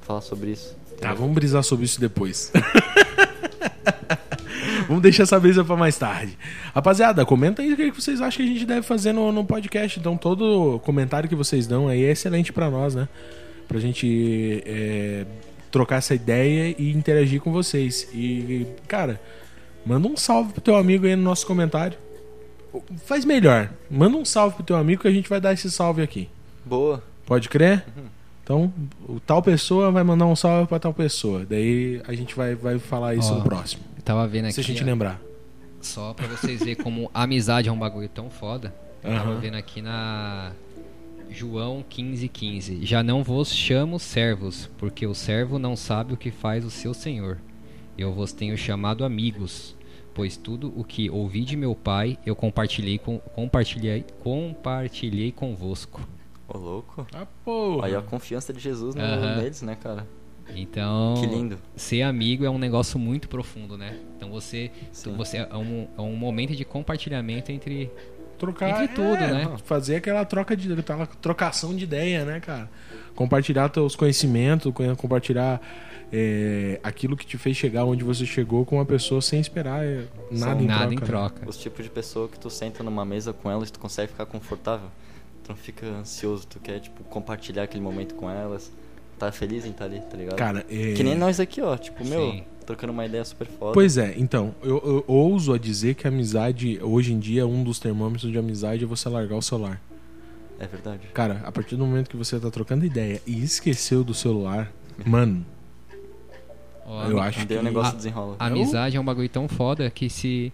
[0.00, 0.76] Falar sobre isso.
[1.00, 2.52] tá, vamos brisar sobre isso depois.
[4.86, 6.38] vamos deixar essa brisa pra mais tarde.
[6.74, 9.98] Rapaziada, comenta aí o que vocês acham que a gente deve fazer no, no podcast.
[9.98, 13.08] Então, todo comentário que vocês dão aí é excelente pra nós, né?
[13.66, 15.24] Pra gente é,
[15.70, 18.08] trocar essa ideia e interagir com vocês.
[18.12, 19.20] E, cara,
[19.84, 21.98] manda um salve pro teu amigo aí no nosso comentário.
[23.04, 23.70] Faz melhor.
[23.90, 26.28] Manda um salve pro teu amigo que a gente vai dar esse salve aqui.
[26.64, 27.02] Boa.
[27.26, 27.84] Pode crer?
[27.96, 28.04] Uhum.
[28.44, 28.70] Então,
[29.08, 31.46] o tal pessoa vai mandar um salve pra tal pessoa.
[31.48, 33.82] Daí a gente vai, vai falar isso Ó, no próximo.
[34.04, 34.52] Tava vendo aqui.
[34.52, 35.18] se a gente ó, lembrar.
[35.80, 38.74] Só pra vocês verem como amizade é um bagulho tão foda.
[39.02, 39.40] Eu tava Aham.
[39.40, 40.52] vendo aqui na
[41.30, 42.84] João 15,15.
[42.84, 46.92] Já não vos chamo servos, porque o servo não sabe o que faz o seu
[46.92, 47.38] senhor.
[47.96, 49.74] Eu vos tenho chamado amigos,
[50.12, 56.06] pois tudo o que ouvi de meu pai eu compartilhei com compartilhei compartilhei convosco.
[56.54, 57.06] Ô, louco.
[57.12, 57.88] Ah, porra.
[57.88, 59.36] Aí a confiança de Jesus no, Aham.
[59.42, 60.06] neles, né, cara?
[60.54, 61.58] Então, Que lindo.
[61.74, 63.98] ser amigo é um negócio muito profundo, né?
[64.16, 65.16] Então você, Sim.
[65.16, 67.90] você é um, é um momento de compartilhamento entre
[68.38, 69.56] Trocar Entre tudo, é, né?
[69.64, 72.68] Fazer aquela troca de aquela trocação de ideia, né, cara?
[73.14, 75.60] Compartilhar teus conhecimentos, co- compartilhar
[76.12, 80.04] é, aquilo que te fez chegar onde você chegou com uma pessoa sem esperar é,
[80.30, 81.06] nada, em, nada troca, em né?
[81.06, 81.48] troca.
[81.48, 84.26] Os tipos de pessoa que tu senta numa mesa com elas e tu consegue ficar
[84.26, 84.88] confortável.
[85.44, 88.72] Tu não fica ansioso, tu quer, tipo, compartilhar aquele momento com elas.
[89.18, 90.36] Tá feliz em estar ali, tá ligado?
[90.36, 90.94] Cara, é...
[90.94, 91.76] Que nem nós aqui, ó.
[91.76, 92.44] Tipo, meu, Sim.
[92.66, 93.72] trocando uma ideia super foda.
[93.74, 97.62] Pois é, então, eu, eu ouso a dizer que a amizade, hoje em dia, um
[97.62, 99.80] dos termômetros de amizade é você largar o celular.
[100.58, 101.08] É verdade.
[101.12, 104.72] Cara, a partir do momento que você tá trocando ideia e esqueceu do celular,
[105.04, 105.44] mano,
[106.86, 107.54] Ó, eu acho que.
[107.54, 108.36] o negócio a- desenrola.
[108.38, 110.52] a amizade é um bagulho tão foda que se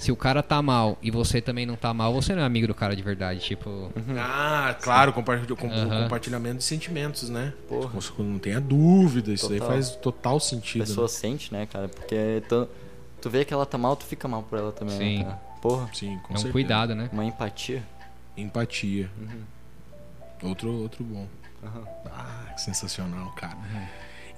[0.00, 2.66] se o cara tá mal e você também não tá mal, você não é amigo
[2.66, 7.52] do cara de verdade, tipo, Ah, claro, compartilha- com- compartilhamento de sentimentos, né?
[7.68, 7.88] Porra.
[8.00, 9.74] Você Não tenha dúvida, isso daí Total.
[9.74, 10.84] faz total A sentido.
[10.86, 11.08] pessoa né?
[11.08, 11.88] sente, né, cara?
[11.88, 12.66] Porque tu,
[13.20, 15.24] tu vê que ela tá mal, tu fica mal por ela também, Sim.
[15.24, 15.38] né?
[15.60, 16.52] Porra, Sim, com é um certeza.
[16.52, 17.10] cuidado, né?
[17.12, 17.82] uma empatia.
[18.36, 19.10] Empatia.
[19.20, 20.48] Uhum.
[20.48, 21.26] Outro, outro bom.
[21.62, 21.84] Aham.
[22.06, 23.58] Ah, que sensacional, cara.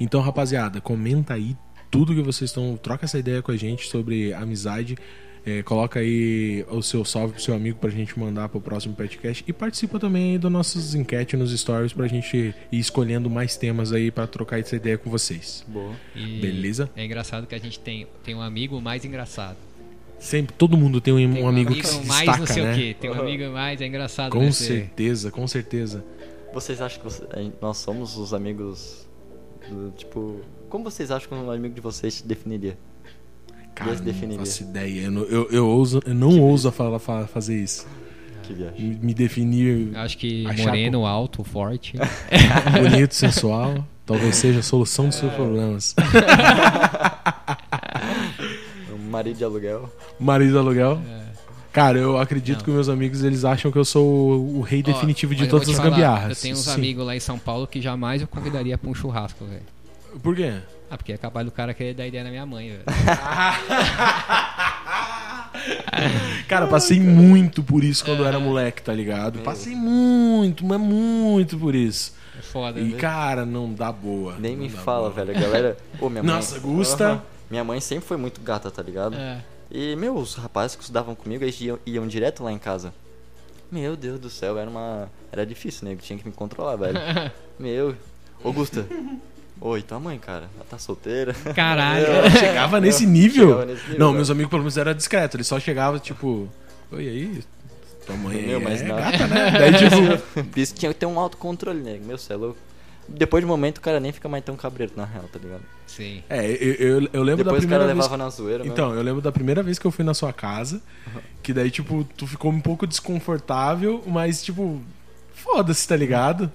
[0.01, 1.57] Então, rapaziada, comenta aí
[1.91, 2.77] tudo que vocês estão.
[2.77, 4.97] Troca essa ideia com a gente sobre amizade.
[5.45, 9.43] É, coloca aí o seu salve pro seu amigo pra gente mandar pro próximo podcast.
[9.47, 13.93] E participa também aí das nossas enquetes nos stories pra gente ir escolhendo mais temas
[13.93, 15.65] aí pra trocar essa ideia com vocês.
[15.67, 15.93] Boa.
[16.15, 16.89] E Beleza?
[16.95, 19.57] É engraçado que a gente tem, tem um amigo mais engraçado.
[20.19, 22.73] Sempre, todo mundo tem um, Tem um amigo, que se mais destaca, não sei né?
[22.73, 22.97] o quê.
[23.01, 24.31] Tem um amigo mais, é engraçado.
[24.31, 24.53] Com né?
[24.53, 26.05] Certeza, com certeza.
[26.55, 27.25] Vocês acham que você-
[27.61, 29.09] nós somos os amigos
[29.69, 30.41] do, tipo...
[30.69, 32.79] Como vocês acham que um amigo de vocês te definiria?
[33.83, 34.39] Cara, Deus não definiria.
[34.39, 35.01] faço ideia.
[35.03, 37.87] Eu, não- eu, eu, ouso, eu não ouso falar, fa- fazer isso.
[38.43, 38.81] Que viagem.
[38.81, 41.95] Me me definir Acho que moreno, alto, forte.
[42.91, 45.95] bonito, sensual, talvez seja a solução dos seus problemas.
[49.11, 49.93] Marido de aluguel.
[50.19, 51.01] Marido de aluguel.
[51.09, 51.23] É.
[51.73, 52.65] Cara, eu acredito Não.
[52.65, 55.69] que meus amigos eles acham que eu sou o, o rei Ó, definitivo de todas
[55.69, 56.39] as falar, gambiarras.
[56.39, 56.73] Eu tenho uns Sim.
[56.73, 59.63] amigos lá em São Paulo que jamais eu convidaria pra um churrasco, velho.
[60.23, 60.55] Por quê?
[60.93, 62.83] Ah, porque é capaz do cara querer dar ideia na minha mãe, velho.
[66.47, 69.39] Cara, passei muito por isso quando eu era moleque, tá ligado?
[69.39, 72.15] Passei muito, mas muito por isso.
[72.39, 72.99] É foda, E, né?
[72.99, 74.37] cara, não dá boa.
[74.39, 75.25] Nem me fala, boa.
[75.25, 75.39] velho.
[75.39, 75.79] A galera...
[75.99, 76.35] Ô, minha mãe...
[76.35, 77.07] Nossa, Gusta.
[77.07, 77.23] Aham.
[77.51, 79.17] Minha mãe sempre foi muito gata, tá ligado?
[79.17, 79.41] É.
[79.71, 82.93] E, meu, os rapazes que estudavam comigo, eles iam, iam direto lá em casa.
[83.71, 85.09] Meu Deus do céu, era uma...
[85.33, 85.95] Era difícil, né?
[85.95, 86.99] Eu tinha que me controlar, velho.
[87.59, 87.97] Meu...
[88.45, 88.87] Ô, Gusta,
[89.65, 90.51] Oi, tua mãe, cara?
[90.57, 91.33] Ela tá solteira?
[91.55, 92.05] Caralho.
[92.37, 93.51] Chegava nesse nível?
[93.51, 94.17] Chegava nesse nível, não, cara.
[94.17, 95.37] meus amigos pelo menos era discreto.
[95.37, 96.49] Eles só chegavam, tipo,
[96.91, 97.45] oi aí,
[98.05, 98.97] tua mãe Meu, é mas não.
[98.97, 99.51] gata, né?
[99.57, 102.01] Daí, tipo, Isso tinha que ter um autocontrole, né?
[102.05, 102.59] Meu, cê é louco.
[103.07, 105.63] Depois de um momento o cara nem fica mais tão cabreiro, na real, tá ligado?
[105.87, 106.25] Sim.
[106.29, 107.97] é, eu, eu, eu lembro Depois da o cara primeira vez...
[107.97, 108.73] levava na zoeira, mesmo.
[108.73, 110.83] Então, eu lembro da primeira vez que eu fui na sua casa,
[111.41, 114.83] que daí, tipo, tu ficou um pouco desconfortável, mas, tipo,
[115.35, 116.51] foda-se, tá ligado?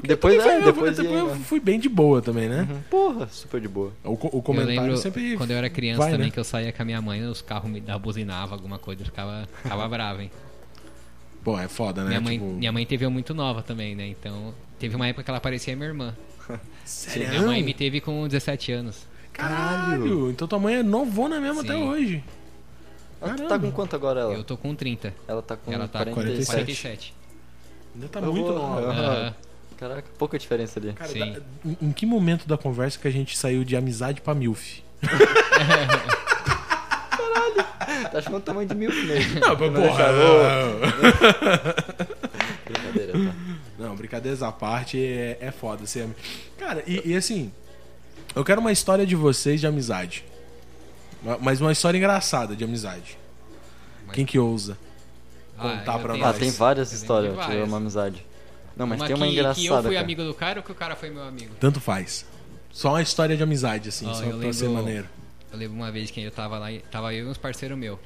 [0.00, 2.48] Porque Depois, também é, foi- eu- depois depois ia, eu fui bem de boa também,
[2.48, 2.66] né?
[2.70, 2.80] Uhum.
[2.90, 3.92] Porra, super de boa.
[4.04, 5.36] O, o Eu comentário lembro sempre.
[5.36, 6.32] quando eu era criança vai, também né?
[6.32, 9.48] que eu saía com a minha mãe, os carros me buzinavam alguma coisa, eu ficava,
[9.62, 10.30] ficava bravo, hein?
[11.44, 12.08] Pô, é foda, né?
[12.08, 14.06] Minha mãe, tipo, minha mãe teve eu muito nova também, né?
[14.08, 16.14] Então, teve uma época que ela parecia minha irmã.
[16.84, 17.28] sério?
[17.28, 19.06] Minha mãe me teve com 17 anos.
[19.32, 20.30] Caralho!
[20.30, 21.68] Então tua mãe é novona mesmo Sim.
[21.68, 22.24] até hoje.
[23.20, 23.48] Ela Caramba.
[23.48, 24.34] tá com quanto agora ela?
[24.34, 25.14] Eu tô com 30.
[25.26, 26.46] Ela tá com Ela tá com 47.
[26.46, 27.14] 47.
[27.94, 28.80] Ainda tá Eu muito vou- nova.
[28.80, 29.34] eu- Aham.
[29.78, 30.92] Caraca, pouca diferença ali.
[30.92, 31.32] Cara, Sim.
[31.32, 34.82] da- em, em que momento da conversa que a gente saiu de amizade pra MILF?
[38.10, 39.40] Tá achando o tamanho de mil mesmo.
[39.40, 40.06] Não, Não, porra!
[42.64, 43.34] Brincadeira, tá?
[43.78, 45.86] Não, brincadeiras à parte é, é foda.
[45.86, 46.08] Você
[46.58, 47.52] Cara, e, e assim,
[48.34, 50.24] eu quero uma história de vocês de amizade.
[51.22, 53.18] Ma- Mas uma história engraçada de amizade.
[54.06, 54.78] Mas- Quem que ousa?
[55.58, 56.38] Ah, Contar pra tenho- Ah, nós.
[56.38, 57.68] tem várias histórias várias.
[57.68, 58.24] uma amizade.
[58.78, 59.60] Não, mas tem uma que, engraçada.
[59.60, 60.00] que eu fui cara.
[60.04, 61.54] amigo do cara ou que o cara foi meu amigo?
[61.58, 62.24] Tanto faz.
[62.70, 65.06] Só uma história de amizade, assim, Ó, só pra lembro- ser maneiro.
[65.50, 67.98] Eu lembro uma vez que eu tava lá, tava eu e uns parceiros meus.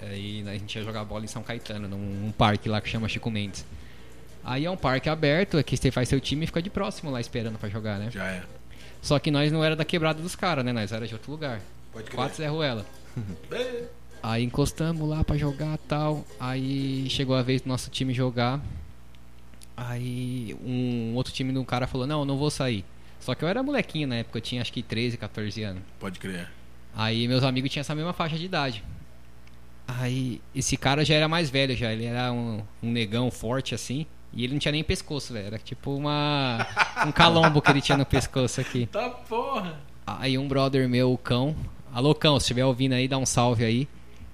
[0.00, 3.08] Aí a gente ia jogar bola em São Caetano, num, num parque lá que chama
[3.08, 3.64] Chico Mendes.
[4.44, 7.20] Aí é um parque aberto, aqui você faz seu time e fica de próximo lá
[7.20, 8.10] esperando pra jogar, né?
[8.10, 8.42] Já é.
[9.02, 10.72] Só que nós não era da quebrada dos caras, né?
[10.72, 11.60] Nós era de outro lugar.
[11.92, 12.16] Pode crer.
[12.16, 12.86] Quatro Zé Ruela.
[14.22, 16.24] Aí encostamos lá pra jogar tal.
[16.40, 18.60] Aí chegou a vez do nosso time jogar.
[19.86, 22.84] Aí um outro time do cara falou: Não, eu não vou sair.
[23.20, 25.82] Só que eu era molequinho na época, eu tinha acho que 13, 14 anos.
[26.00, 26.48] Pode crer.
[26.94, 28.82] Aí meus amigos tinham essa mesma faixa de idade.
[29.86, 34.06] Aí esse cara já era mais velho já, ele era um, um negão forte assim.
[34.32, 35.46] E ele não tinha nem pescoço, velho.
[35.46, 36.66] Era tipo uma.
[37.06, 38.86] um calombo que ele tinha no pescoço aqui.
[38.86, 39.80] Tá porra!
[40.06, 41.56] Aí um brother meu, o cão.
[41.92, 43.88] Alô, cão, se estiver ouvindo aí, dá um salve aí.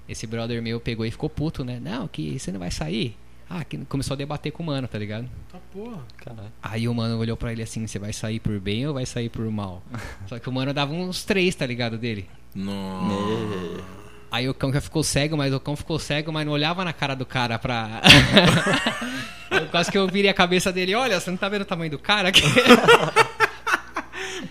[0.08, 1.78] Esse brother meu pegou e ficou puto, né?
[1.80, 3.16] Não, que você não vai sair.
[3.48, 5.28] Ah, que começou a debater com o mano, tá ligado?
[5.52, 5.98] Tá porra.
[6.16, 6.52] Caralho.
[6.62, 9.28] Aí o mano olhou pra ele assim: você vai sair por bem ou vai sair
[9.28, 9.82] por mal?
[10.26, 11.98] Só que o mano dava uns três, tá ligado?
[11.98, 12.28] Dele.
[12.54, 13.06] Nossa.
[13.06, 13.84] Me-
[14.32, 16.92] Aí o cão já ficou cego, mas o cão ficou cego, mas não olhava na
[16.92, 18.00] cara do cara pra.
[19.50, 21.90] Eu Quase que eu virei a cabeça dele, olha, você não tá vendo o tamanho
[21.92, 22.42] do cara aqui?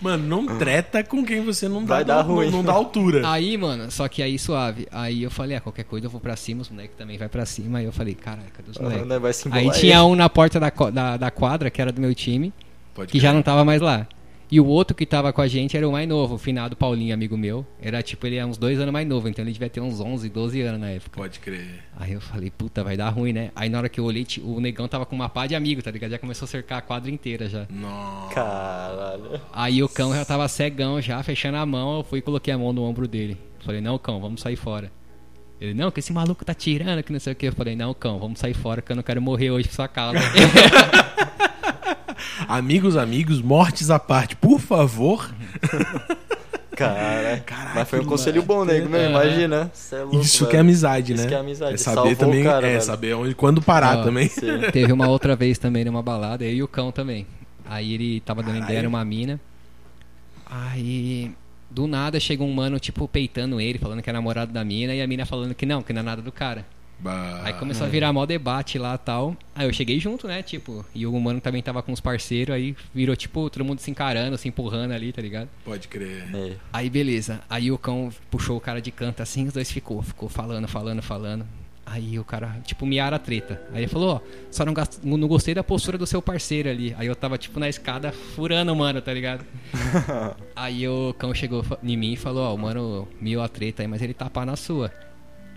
[0.00, 2.50] Mano, não treta com quem você não dá, Vai dar não, ruim.
[2.50, 3.22] não dá altura.
[3.30, 4.86] Aí, mano, só que aí suave.
[4.90, 7.44] Aí eu falei, ah, qualquer coisa eu vou pra cima, os moleques também vai pra
[7.46, 7.78] cima.
[7.78, 9.06] Aí eu falei, caraca, cadê os moleques?
[9.06, 10.04] Né, vai se Aí embolar tinha aí.
[10.04, 12.52] um na porta da, da, da quadra, que era do meu time,
[12.94, 14.06] Pode que já não tava mais lá.
[14.54, 17.12] E o outro que tava com a gente era o mais novo, o finado Paulinho,
[17.12, 17.66] amigo meu.
[17.82, 20.28] Era tipo, ele é uns dois anos mais novo, então ele devia ter uns 11,
[20.28, 21.16] 12 anos na época.
[21.16, 21.82] Pode crer.
[21.96, 23.50] Aí eu falei, puta, vai dar ruim, né?
[23.56, 25.90] Aí na hora que eu olhei, o negão tava com uma pá de amigo, tá
[25.90, 26.12] ligado?
[26.12, 27.66] Já começou a cercar a quadra inteira já.
[27.68, 28.32] Nossa.
[28.32, 29.40] Caralho.
[29.52, 32.56] Aí o cão já tava cegão, já fechando a mão, eu fui e coloquei a
[32.56, 33.36] mão no ombro dele.
[33.58, 34.88] Falei, não, cão, vamos sair fora.
[35.60, 37.48] Ele, não, que esse maluco tá tirando, que não sei o que.
[37.48, 39.88] Eu falei, não, cão, vamos sair fora, que eu não quero morrer hoje por sua
[39.88, 40.20] causa.
[42.48, 45.30] Amigos, amigos, mortes à parte, por favor.
[46.76, 49.00] Cara, Caralho, mas foi um conselho bom, nego, meu.
[49.00, 49.10] Aham.
[49.10, 49.70] Imagina.
[49.72, 51.20] Cê é louco, Isso que é amizade, né?
[51.20, 51.74] Isso que é amizade.
[51.74, 52.82] É saber Salvou o também, cara, é velho.
[52.82, 54.28] saber onde, quando parar Ó, também.
[54.28, 54.58] Sim.
[54.72, 57.26] Teve uma outra vez também numa balada, eu e o cão também.
[57.64, 58.64] Aí ele tava dando Caralho.
[58.66, 59.40] ideia, era uma mina.
[60.46, 61.32] Aí,
[61.70, 65.00] do nada, chegou um mano, tipo, peitando ele, falando que é namorado da mina, e
[65.00, 66.66] a mina falando que não, que não é nada do cara.
[66.98, 67.42] Bah.
[67.44, 69.36] Aí começou a virar mó debate lá tal.
[69.54, 70.42] Aí eu cheguei junto, né?
[70.42, 73.90] Tipo, e o mano também tava com os parceiros, aí virou, tipo, todo mundo se
[73.90, 75.48] encarando, se empurrando ali, tá ligado?
[75.64, 76.26] Pode crer.
[76.30, 76.58] Meio.
[76.72, 77.40] Aí beleza.
[77.50, 81.02] Aí o cão puxou o cara de canto assim, os dois ficou, ficou falando, falando,
[81.02, 81.44] falando.
[81.86, 83.60] Aí o cara, tipo, miara a treta.
[83.70, 86.94] Aí ele falou, ó, só não, gast- não gostei da postura do seu parceiro ali.
[86.98, 89.44] Aí eu tava, tipo, na escada furando o mano, tá ligado?
[90.56, 93.88] aí o cão chegou em mim e falou, ó, o mano miou a treta aí,
[93.88, 94.90] mas ele tá pá na sua.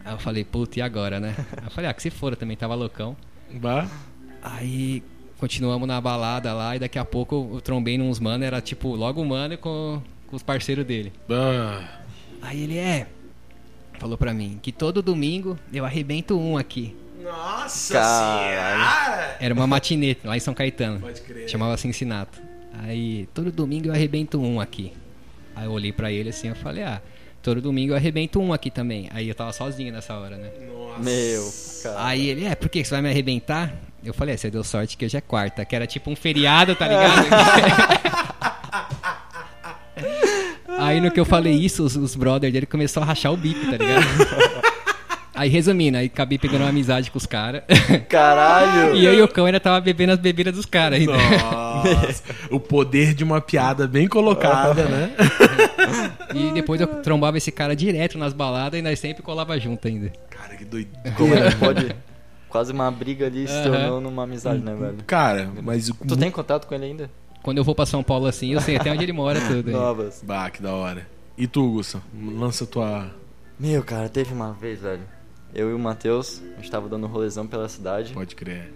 [0.08, 1.36] Aí eu falei, puta, e agora, né?
[1.58, 3.14] Aí eu falei, ah, que se for, eu também tava loucão.
[3.56, 3.86] Bah.
[4.42, 5.04] Aí
[5.38, 9.22] continuamos na balada lá e daqui a pouco eu trombei nos mano, era tipo logo
[9.22, 11.12] o mano com, com os parceiros dele.
[11.28, 11.84] Bah.
[12.42, 13.08] Aí ele é.
[14.00, 16.96] Falou pra mim que todo domingo eu arrebento um aqui.
[17.22, 19.36] Nossa senhora!
[19.42, 21.02] Era uma matinê lá em São Caetano.
[21.02, 21.50] Pode crer.
[21.50, 22.42] Chamava Cincinato.
[22.84, 24.94] Aí todo domingo eu arrebento um aqui.
[25.54, 27.02] Aí eu olhei pra ele assim eu falei, ah,
[27.48, 29.08] todo domingo eu arrebento um aqui também.
[29.14, 30.50] Aí eu tava sozinho nessa hora, né?
[30.70, 31.00] Nossa.
[31.00, 31.50] Meu,
[31.82, 32.06] cara.
[32.06, 33.74] Aí ele, é, por que você vai me arrebentar?
[34.04, 36.76] Eu falei, é, você deu sorte que hoje é quarta, que era tipo um feriado,
[36.76, 37.26] tá ligado?
[40.78, 43.62] Aí no que eu falei isso, os, os brothers dele começaram a rachar o bico,
[43.66, 44.04] tá ligado?
[45.38, 47.62] Aí resumindo, aí acabei pegando uma amizade com os caras.
[48.10, 48.96] Caralho!
[48.96, 51.14] e eu e o cão ainda tava bebendo as bebidas dos caras ainda.
[51.14, 55.12] Nossa, o poder de uma piada bem colocada, né?
[56.34, 60.12] E depois eu trombava esse cara direto nas baladas e nós sempre colava junto ainda.
[60.28, 60.90] Cara, que doido.
[61.16, 61.96] Como é que pode.
[62.50, 64.98] Quase uma briga ali se tornou numa amizade, né, velho?
[65.06, 65.94] Cara, mas o.
[65.94, 67.12] Tu tem contato com ele ainda?
[67.44, 69.70] Quando eu vou pra São Paulo assim, eu sei até onde ele mora tudo.
[69.70, 70.24] Novas.
[70.26, 71.08] Bah, que da hora.
[71.38, 72.04] E tu, Gustavo?
[72.36, 73.12] Lança tua.
[73.60, 75.17] Meu, cara, teve uma vez, velho.
[75.58, 78.14] Eu e o Matheus, a gente tava dando um rolezão pela cidade.
[78.14, 78.72] Pode crer.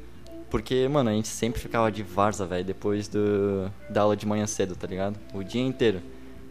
[0.49, 4.47] Porque, mano, a gente sempre ficava de Varza, velho, depois do, da aula de manhã
[4.47, 5.15] cedo, tá ligado?
[5.31, 6.01] O dia inteiro.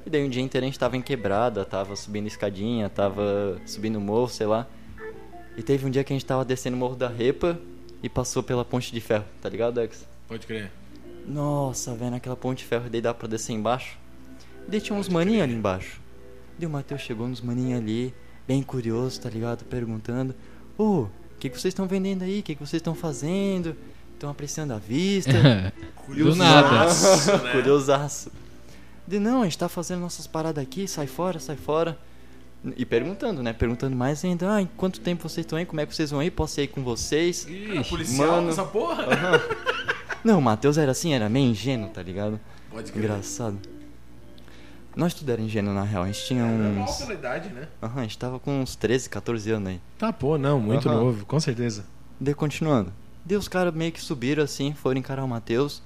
[0.07, 4.01] E daí um dia inteiro a gente tava em quebrada, tava subindo escadinha, tava subindo
[4.01, 4.69] morro, sei lá.
[5.57, 7.59] E teve um dia que a gente tava descendo o morro da Repa
[8.01, 10.07] e passou pela ponte de ferro, tá ligado, Dex?
[10.29, 10.71] Pode crer.
[11.27, 13.99] Nossa, velho, naquela ponte de ferro, daí dá pra descer embaixo.
[14.69, 16.01] E daí tinha uns maninhos ali embaixo.
[16.57, 18.15] Daí o Matheus chegou nos maninhos ali,
[18.51, 19.65] bem curioso, tá ligado?
[19.65, 20.35] Perguntando:
[20.77, 22.41] Ô, o que, que vocês estão vendendo aí?
[22.41, 23.77] O que, que vocês estão fazendo?
[24.15, 25.33] Estão apreciando a vista?
[26.09, 26.87] Do nada.
[26.87, 27.53] né?
[27.53, 28.33] Curiosaço.
[29.07, 31.97] De não, a gente tá fazendo nossas paradas aqui, sai fora, sai fora.
[32.77, 33.53] E perguntando, né?
[33.53, 35.65] Perguntando mais ainda: Ah, em quanto tempo vocês estão aí?
[35.65, 36.31] Como é que vocês vão aí?
[36.31, 37.47] Posso ir com vocês?
[37.49, 38.51] Ih, policial Mano.
[38.51, 39.07] essa porra?
[40.25, 42.39] Não, o Matheus era assim, era meio ingênuo, tá ligado?
[42.69, 43.05] Pode crer.
[43.05, 43.57] Engraçado.
[44.97, 46.97] Nós tudo era ingênuo na real, a gente tinha Normal uns.
[46.97, 47.69] pela idade, né?
[47.83, 49.81] Aham, a gente tava com uns 13, 14 anos aí.
[49.99, 50.99] Tá, pô, não, muito Aham.
[50.99, 51.85] novo, com certeza.
[52.19, 52.93] Daí continuando.
[53.25, 55.83] Daí os caras meio que subiram assim, foram encarar o Matheus.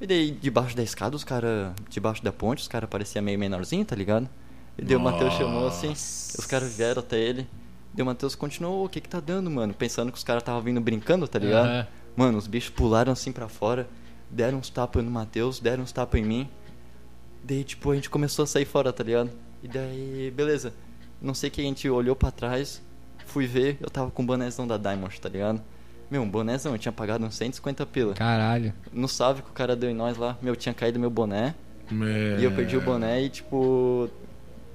[0.00, 1.72] E daí debaixo da escada, os caras.
[1.88, 4.28] Debaixo da ponte, os caras pareciam meio menorzinho, tá ligado?
[4.76, 7.46] E daí o Matheus chamou assim, os caras vieram até ele.
[7.94, 9.72] Daí o Matheus continuou, o que que tá dando, mano?
[9.74, 11.68] Pensando que os caras estavam vindo brincando, tá ligado?
[11.68, 11.86] Aham.
[12.16, 13.88] Mano, os bichos pularam assim pra fora,
[14.30, 16.48] deram uns tapas no Matheus, deram uns tapas em mim.
[17.44, 19.30] Daí, tipo, a gente começou a sair fora, tá ligado?
[19.62, 20.72] E daí, beleza.
[21.20, 22.82] Não sei que a gente olhou pra trás,
[23.26, 25.62] fui ver, eu tava com o bonézão da Diamond, tá ligado?
[26.10, 28.14] Meu, um bonézão, eu tinha pagado uns 150 pila.
[28.14, 28.72] Caralho.
[28.92, 31.54] No salve que o cara deu em nós lá, meu, tinha caído meu boné.
[31.90, 32.40] É...
[32.40, 34.08] E eu perdi o boné e, tipo.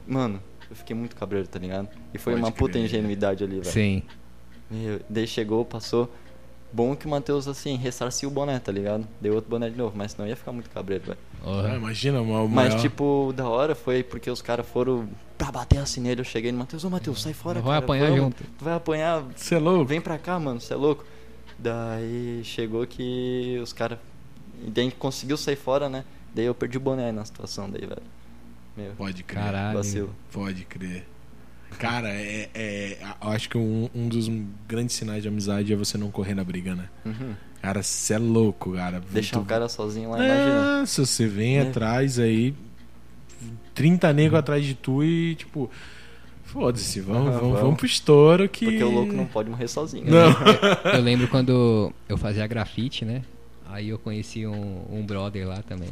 [0.08, 1.90] Mano, eu fiquei muito cabreiro, tá ligado?
[2.14, 2.86] E foi Pode uma puta crer.
[2.86, 3.72] ingenuidade ali, velho.
[3.72, 4.04] Sim.
[4.70, 6.12] Meu, daí chegou, passou.
[6.72, 9.08] Bom que o Matheus, assim, ressarciu o boné, tá ligado?
[9.22, 11.18] Deu outro boné de novo, mas senão ia ficar muito cabreiro, velho.
[11.42, 11.76] Ah, Porra.
[11.76, 16.02] imagina, uma, Mas, maior- tipo, da hora foi porque os caras foram pra bater assim
[16.02, 16.22] nele.
[16.22, 17.86] Eu cheguei no Matheus, ô Matheus, sai fora, Vai cara.
[17.86, 18.20] apanhar vamos.
[18.24, 18.44] junto.
[18.58, 19.86] Tu vai apanhar, Você é louco?
[19.86, 21.06] vem pra cá, mano, você é louco.
[21.58, 23.98] Daí chegou que os caras.
[24.66, 26.04] E daí conseguiu sair fora, né?
[26.36, 28.02] Daí eu perdi o boné na situação daí, velho.
[28.76, 29.44] Meu, Pode crer.
[29.44, 29.78] Caralho.
[29.78, 30.16] vacilo.
[30.32, 31.08] Pode crer.
[31.80, 34.30] Cara, é, é- eu acho que um, um dos
[34.68, 36.90] grandes sinais de amizade é você não correr na briga, né?
[37.06, 37.34] Uhum.
[37.62, 39.02] Cara, você é louco, cara.
[39.12, 40.82] Deixar o cara sozinho lá, imagina.
[40.82, 41.62] É, se você vem É.
[41.64, 42.54] atrás aí,
[43.74, 45.70] 30 negros atrás de tu e, tipo,
[46.44, 47.60] foda-se, vamos, vamos, vamos.
[47.60, 48.66] vamos pro estouro que.
[48.66, 50.06] Porque o louco não pode morrer sozinho.
[50.06, 50.30] Não.
[50.30, 50.36] né?
[50.98, 53.22] Eu lembro quando eu fazia grafite, né?
[53.70, 55.90] Aí eu conheci um, um brother lá também.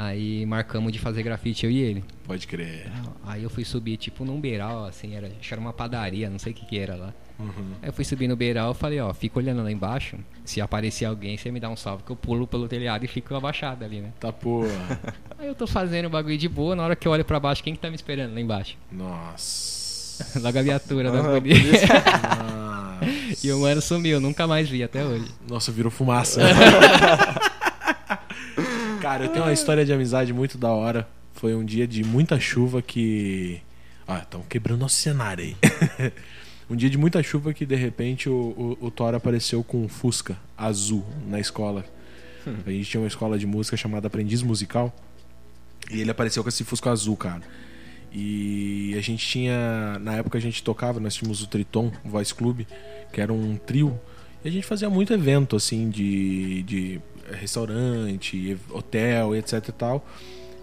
[0.00, 2.04] Aí marcamos de fazer grafite eu e ele.
[2.24, 2.88] Pode crer.
[3.26, 6.38] Aí eu fui subir tipo num beiral, assim, era, acho que era uma padaria, não
[6.38, 7.12] sei o que que era lá.
[7.36, 7.72] Uhum.
[7.82, 10.16] Aí eu fui subir no beiral e falei, ó, fica olhando lá embaixo.
[10.44, 13.34] Se aparecer alguém, você me dá um salve que eu pulo pelo telhado e fico
[13.34, 14.12] abaixado ali, né?
[14.20, 14.68] Tá porra.
[15.36, 17.64] Aí eu tô fazendo o bagulho de boa, na hora que eu olho pra baixo,
[17.64, 18.76] quem que tá me esperando lá embaixo?
[18.92, 20.38] Nossa.
[20.38, 21.88] Logo a viatura da Ah, polícia.
[22.38, 23.46] Nossa.
[23.46, 25.26] E o mano sumiu, nunca mais vi até hoje.
[25.48, 26.40] Nossa, virou fumaça.
[29.08, 31.08] Cara, eu tenho uma história de amizade muito da hora.
[31.32, 33.58] Foi um dia de muita chuva que.
[34.06, 35.56] Ah, estão quebrando nosso cenário aí.
[36.68, 39.88] um dia de muita chuva que de repente o, o, o Thor apareceu com um
[39.88, 41.86] Fusca azul na escola.
[42.66, 44.94] A gente tinha uma escola de música chamada Aprendiz Musical.
[45.90, 47.44] E ele apareceu com esse Fusca azul, cara.
[48.12, 49.98] E a gente tinha.
[50.02, 52.66] Na época a gente tocava, nós tínhamos o Triton Voice Club,
[53.10, 53.98] que era um trio.
[54.44, 57.00] E a gente fazia muito evento, assim, de, de
[57.32, 60.06] restaurante, hotel, etc e tal.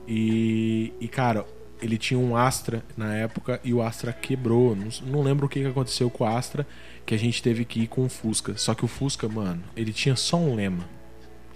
[0.07, 1.45] E, e, cara,
[1.81, 4.75] ele tinha um Astra na época e o Astra quebrou.
[4.75, 6.65] Não, não lembro o que que aconteceu com o Astra,
[7.05, 8.57] que a gente teve que ir com o Fusca.
[8.57, 10.85] Só que o Fusca, mano, ele tinha só um lema.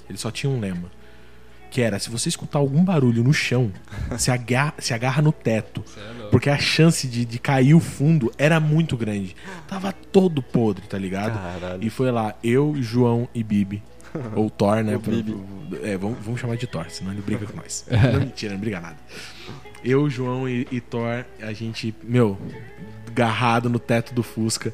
[0.08, 0.92] Ele só tinha um lema.
[1.72, 3.72] Que era, se você escutar algum barulho no chão,
[4.18, 5.84] se agarra, se agarra no teto.
[6.32, 9.36] Porque a chance de, de cair o fundo era muito grande.
[9.68, 11.38] Tava todo podre, tá ligado?
[11.38, 11.84] Caralho.
[11.84, 13.84] E foi lá, eu, João e Bibi.
[14.36, 14.98] Ou Thor, né?
[14.98, 17.86] Pro- pro- é, vamos, vamos chamar de Thor, senão ele briga com nós.
[18.14, 18.98] não, mentira, não briga nada.
[19.84, 22.38] Eu, João e, e Thor, a gente, meu,
[23.08, 24.74] agarrado no teto do Fusca.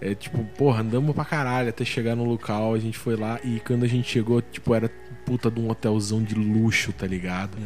[0.00, 2.74] É, tipo, porra, andamos pra caralho até chegar no local.
[2.74, 4.90] A gente foi lá e quando a gente chegou, tipo, era
[5.24, 7.56] puta de um hotelzão de luxo, tá ligado?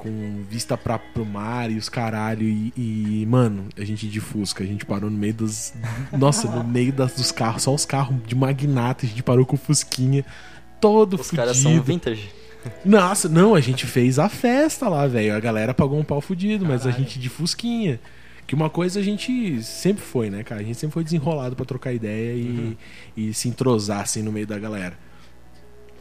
[0.00, 2.42] Com vista pra, pro mar e os caralho.
[2.42, 5.74] E, e, mano, a gente de Fusca, a gente parou no meio dos.
[6.10, 9.56] Nossa, no meio das, dos carros, só os carros de magnata, a gente parou com
[9.56, 10.24] o Fusquinha.
[10.80, 11.36] Todo Os fudido.
[11.36, 12.30] caras são vintage.
[12.84, 15.34] Nossa, não, a gente fez a festa lá, velho.
[15.34, 17.04] A galera pagou um pau fudido, mas a Caralho.
[17.04, 18.00] gente de Fusquinha.
[18.46, 20.60] Que uma coisa a gente sempre foi, né, cara?
[20.60, 22.76] A gente sempre foi desenrolado pra trocar ideia e,
[23.16, 24.98] e se entrosar assim no meio da galera.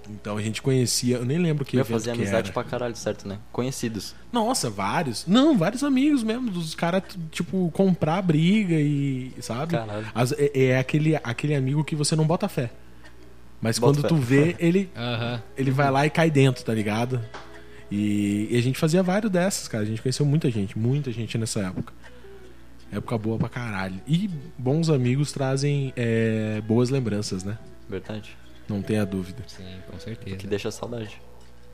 [0.10, 2.54] Então a gente conhecia, eu nem lembro que Eu evento fazia que amizade era.
[2.54, 3.38] pra caralho, certo, né?
[3.52, 4.16] Conhecidos.
[4.34, 5.26] Nossa, vários.
[5.28, 9.74] Não, vários amigos mesmo, dos caras, tipo, comprar briga e, sabe?
[9.74, 10.08] Caralho.
[10.16, 12.72] As- é, é aquele, aquele amigo que você não bota fé.
[13.62, 14.08] Mas Bota quando fé.
[14.08, 15.42] tu vê, ele, Aham.
[15.58, 17.22] ele vai lá e cai dentro, tá ligado?
[17.92, 19.84] E, e a gente fazia vários dessas, cara.
[19.84, 21.94] A gente conheceu muita gente, muita gente nessa época.
[22.92, 24.02] Época boa pra caralho.
[24.08, 27.58] E bons amigos trazem é, boas lembranças, né?
[27.88, 28.36] Verdade.
[28.70, 29.44] Não tenha dúvida.
[29.48, 30.36] Sim, com certeza.
[30.38, 31.22] Que deixa saudade.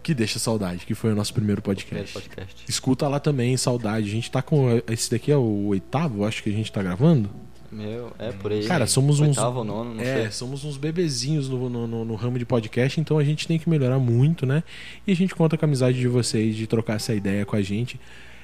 [0.02, 2.14] Que deixa saudade, que foi o nosso primeiro Primeiro podcast.
[2.14, 2.66] podcast.
[2.70, 4.08] Escuta lá também, saudade.
[4.08, 4.82] A gente tá com.
[4.88, 7.30] Esse daqui é o oitavo, acho que a gente tá gravando.
[7.72, 8.66] Meu, é por aí.
[8.66, 9.30] Cara, somos uns.
[9.30, 10.32] Oitavo, nono, não é, sei.
[10.32, 13.68] somos uns bebezinhos no, no, no- no ramo de podcast, então a gente tem que
[13.70, 14.64] melhorar muito, né?
[15.08, 17.62] E a gente conta com a amizade de vocês, de trocar essa ideia com a
[17.62, 18.00] gente.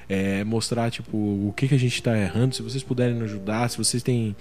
[0.09, 2.53] é, mostrar, tipo, o que, que a gente tá errando.
[2.55, 4.35] Se vocês puderem nos ajudar, se vocês têm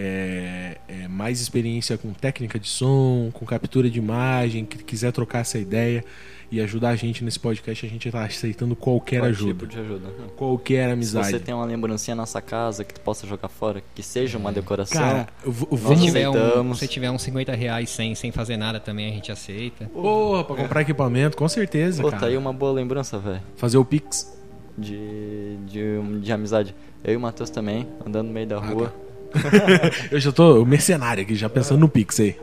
[0.00, 5.40] é, é, mais experiência com técnica de som, com captura de imagem, que quiser trocar
[5.40, 6.04] essa ideia
[6.52, 9.52] e ajudar a gente nesse podcast, a gente tá aceitando qualquer Qual ajuda.
[9.52, 10.08] tipo de ajuda.
[10.36, 11.30] Qualquer Se amizade.
[11.30, 14.50] você tem uma lembrancinha na sua casa que tu possa jogar fora, que seja uma
[14.52, 15.02] decoração.
[15.02, 19.10] Cara, eu Se tiver, um, se tiver uns 50 reais sem, sem fazer nada também,
[19.10, 19.86] a gente aceita.
[19.92, 22.20] Porra, pra comprar equipamento, com certeza, Pô, cara.
[22.20, 23.42] tá aí uma boa lembrança, velho.
[23.56, 24.32] Fazer o Pix.
[24.78, 26.72] De, de, de amizade.
[27.04, 28.94] Eu e o Matheus também, andando no meio da Ah, rua.
[30.10, 32.36] Eu já tô mercenário aqui, já pensando no Pix aí.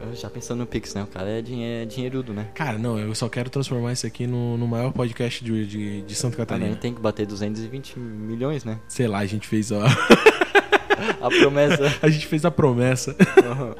[0.00, 1.02] Eu já pensando no Pix, né?
[1.02, 2.48] O cara é, dinhe é dinheirudo, né?
[2.54, 6.14] Cara, não, eu só quero transformar isso aqui no, no maior podcast de, de, de
[6.14, 6.66] Santa Ah, Catarina.
[6.68, 8.78] nem tem que bater 220 milhões, né?
[8.86, 9.80] Sei lá, a gente fez ó,
[11.20, 11.82] A promessa.
[12.02, 13.16] a gente fez a promessa.
[13.44, 13.74] Aham.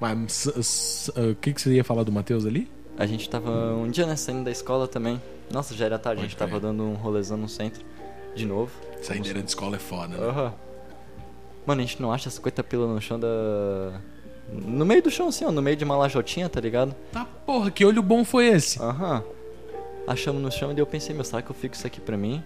[0.00, 0.46] Mas
[1.16, 2.68] o que, que você ia falar do Matheus ali?
[2.98, 5.20] A gente tava um dia, né, saindo da escola também.
[5.50, 6.62] Nossa, já era tarde, a Pode gente tava crer.
[6.62, 7.82] dando um rolezão no centro.
[8.34, 8.70] De novo.
[9.00, 10.26] Saideira de escola é foda, né?
[10.26, 10.52] Aham.
[11.66, 14.00] Mano, a gente não acha 50 pila no chão da.
[14.52, 16.94] No meio do chão, assim, ó, no meio de uma lajotinha, tá ligado?
[17.12, 18.80] Tá porra, que olho bom foi esse?
[18.80, 19.22] Aham.
[20.06, 22.16] Achamos no chão e daí eu pensei, meu, será que eu fico isso aqui pra
[22.16, 22.40] mim?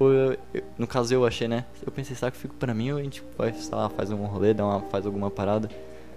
[0.00, 1.64] Ou eu, eu- no caso eu achei, né?
[1.86, 4.10] Eu pensei, será que eu fico pra mim ou a gente vai, sei lá, faz
[4.10, 5.70] algum rolê, dá uma, faz alguma parada?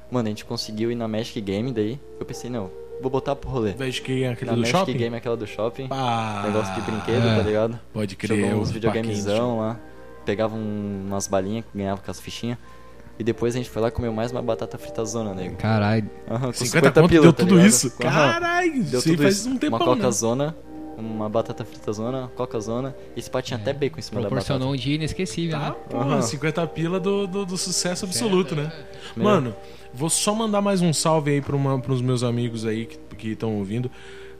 [0.09, 1.99] Mano, a gente conseguiu ir na Magic Game daí.
[2.19, 3.73] Eu pensei, não, vou botar pro rolê.
[3.73, 4.97] Vejo que é aquele na do Magic shopping?
[4.97, 5.87] Game, aquela do shopping.
[5.91, 7.35] Ah, negócio de brinquedo, é.
[7.37, 7.79] tá ligado?
[7.93, 8.39] Pode crer.
[8.47, 9.79] Jogou uns videogamezão lá.
[10.27, 12.57] Pegava um- umas balinhas que ganhava com as fichinhas.
[13.17, 15.55] E depois a gente foi lá e comeu mais uma batata frita zona, nego.
[15.55, 16.07] Caralho.
[16.29, 17.67] Aham, com 50 conto pila, deu tá tudo ligado?
[17.69, 17.87] isso?
[18.03, 18.11] Aham.
[18.33, 19.49] Caralho, Deu tudo faz isso.
[19.49, 20.01] um tempão, uma né?
[20.01, 20.55] coca zona,
[20.97, 22.93] uma batata frita zona, coca zona.
[23.15, 24.77] E esse patinho até bacon em cima da Proporcionou batata.
[24.79, 25.75] um dia inesquecível, Tá, né?
[25.89, 26.21] porra, Aham.
[26.21, 28.69] 50 pila do, do, do sucesso absoluto, né?
[29.15, 29.23] Meu.
[29.25, 29.55] Mano,
[29.93, 32.85] vou só mandar mais um salve aí pra uma, pros meus amigos aí
[33.17, 33.89] que estão ouvindo,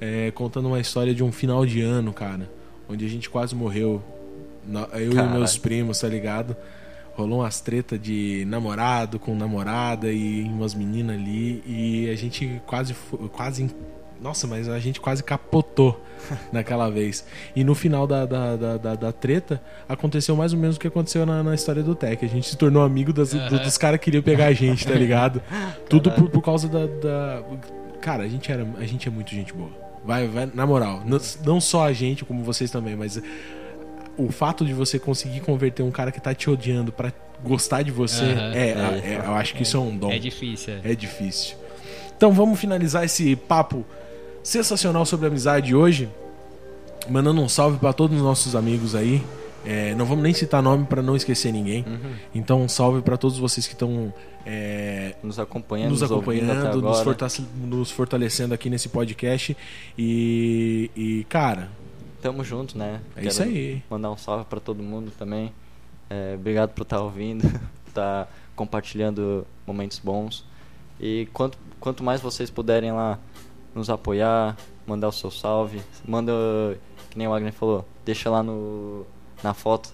[0.01, 2.47] é, contando uma história de um final de ano, cara,
[2.87, 4.03] onde a gente quase morreu.
[4.93, 6.55] Eu e meus primos, tá ligado?
[7.15, 12.93] Rolou umas treta de namorado com namorada e umas meninas ali e a gente quase,
[13.31, 13.69] quase
[14.21, 15.99] nossa, mas a gente quase capotou
[16.51, 17.25] naquela vez.
[17.55, 20.87] E no final da, da, da, da- da treta, aconteceu mais ou menos o que
[20.87, 22.23] aconteceu na, na história do Tech.
[22.23, 23.57] A gente se tornou amigo das- do- Aham.
[23.63, 25.41] dos caras que queriam pegar a gente, tá ligado?
[25.89, 27.43] Tudo por, por causa da, da-
[28.01, 29.69] Cara, a gente, era, a gente é muito gente boa.
[30.05, 31.01] Vai, vai, na moral.
[31.05, 33.21] Não, não só a gente, como vocês também, mas
[34.17, 37.11] o fato de você conseguir converter um cara que tá te odiando pra
[37.43, 38.53] gostar de você, Aham.
[38.53, 40.11] é, É, é- eu acho que isso é um dom.
[40.11, 40.73] É difícil.
[40.83, 40.91] é.
[40.91, 41.55] É difícil.
[42.15, 43.85] Então vamos finalizar esse papo
[44.43, 46.09] sensacional sobre amizade hoje,
[47.09, 49.21] mandando um salve pra todos os nossos amigos aí.
[49.65, 51.83] É, não vamos nem citar nome pra não esquecer ninguém.
[51.85, 52.11] Uhum.
[52.33, 54.13] Então um salve pra todos vocês que estão
[54.45, 56.81] é, Nos acompanhando, nos acompanhando,
[57.65, 59.57] nos fortalecendo aqui nesse podcast.
[59.97, 61.69] E, e, cara,
[62.21, 63.01] Tamo junto, né?
[63.15, 63.83] é isso aí.
[63.89, 65.53] Mandar um salve pra todo mundo também.
[66.09, 67.43] É, obrigado por estar ouvindo,
[67.87, 70.45] estar compartilhando momentos bons.
[70.99, 73.19] E quanto, quanto mais vocês puderem lá
[73.75, 76.31] nos apoiar, mandar o seu salve, manda,
[77.09, 79.05] que nem o Wagner falou, deixa lá no,
[79.43, 79.93] na foto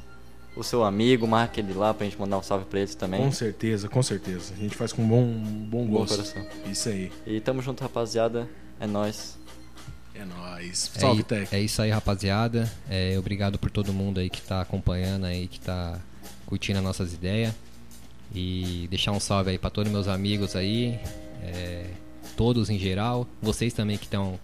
[0.56, 3.20] o seu amigo, marca ele lá pra gente mandar um salve pra eles também.
[3.22, 4.54] Com certeza, com certeza.
[4.54, 6.16] A gente faz com bom, bom Bom gosto.
[6.16, 6.46] coração.
[6.70, 7.12] Isso aí.
[7.26, 8.48] E tamo junto, rapaziada.
[8.80, 9.40] É nóis.
[10.16, 10.92] É nóis.
[10.96, 11.56] É, Salve, i- Tech.
[11.56, 12.72] é isso aí, rapaziada.
[12.90, 16.00] É, obrigado por todo mundo aí que tá acompanhando aí, que tá
[16.46, 17.54] curtindo as nossas ideias.
[18.34, 21.00] E deixar um salve aí pra todos meus amigos aí,
[21.44, 21.86] é,
[22.36, 23.28] todos em geral.
[23.42, 24.40] Vocês também que estão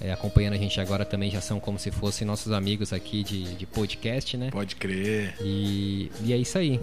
[0.00, 3.54] é, acompanhando a gente agora também já são como se fossem nossos amigos aqui de,
[3.54, 4.50] de podcast, né?
[4.52, 5.34] Pode crer.
[5.40, 6.80] E, e é isso aí.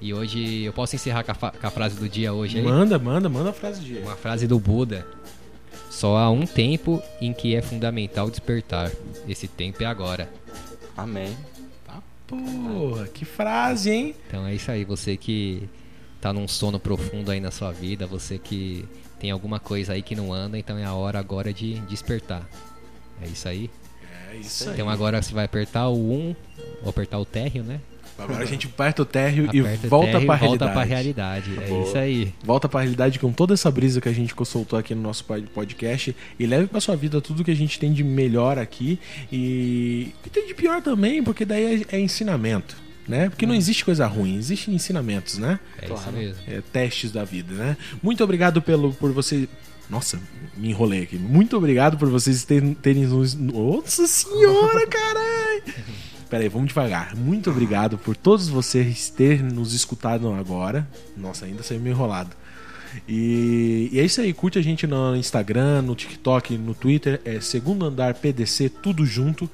[0.00, 2.64] E hoje eu posso encerrar com a, com a frase do dia hoje aí?
[2.64, 5.06] Manda, manda, manda a frase de Uma frase do Buda.
[5.94, 8.90] Só há um tempo em que é fundamental despertar.
[9.28, 10.28] Esse tempo é agora.
[10.96, 11.36] Amém.
[11.86, 14.16] Tá, porra, que frase, hein?
[14.26, 15.68] Então é isso aí, você que
[16.20, 18.84] tá num sono profundo aí na sua vida, você que
[19.20, 22.44] tem alguma coisa aí que não anda, então é a hora agora de despertar.
[23.22, 23.70] É isso aí.
[24.32, 24.74] É isso aí.
[24.74, 26.36] Então agora você vai apertar o 1,
[26.82, 27.80] ou apertar o térreo, né?
[28.18, 30.72] Agora a gente aperta o térreo Aperta e volta térreo pra e volta realidade.
[30.72, 31.50] pra realidade.
[31.62, 31.84] É Boa.
[31.86, 32.34] isso aí.
[32.44, 35.46] Volta pra realidade com toda essa brisa que a gente consultou aqui no nosso pod-
[35.52, 38.98] podcast e leve pra sua vida tudo que a gente tem de melhor aqui
[39.32, 42.76] e o que tem de pior também, porque daí é, é ensinamento,
[43.08, 43.28] né?
[43.28, 45.58] Porque não existe coisa ruim, existem ensinamentos, né?
[45.82, 46.12] É isso Claro.
[46.16, 46.42] mesmo.
[46.46, 47.76] É, testes da vida, né?
[48.02, 49.48] Muito obrigado pelo por você
[49.90, 50.18] nossa,
[50.56, 51.16] me enrolei aqui.
[51.16, 53.34] Muito obrigado por vocês terem, terem nos.
[53.34, 55.62] Nossa senhora, caralho!
[56.34, 57.14] Pera aí, vamos devagar.
[57.14, 60.84] Muito obrigado por todos vocês terem nos escutado agora.
[61.16, 62.30] Nossa, ainda saiu meio enrolado.
[63.06, 67.40] E, e é isso aí, curte a gente no Instagram, no TikTok, no Twitter, é
[67.40, 69.48] Segundo Andar PDC, tudo junto.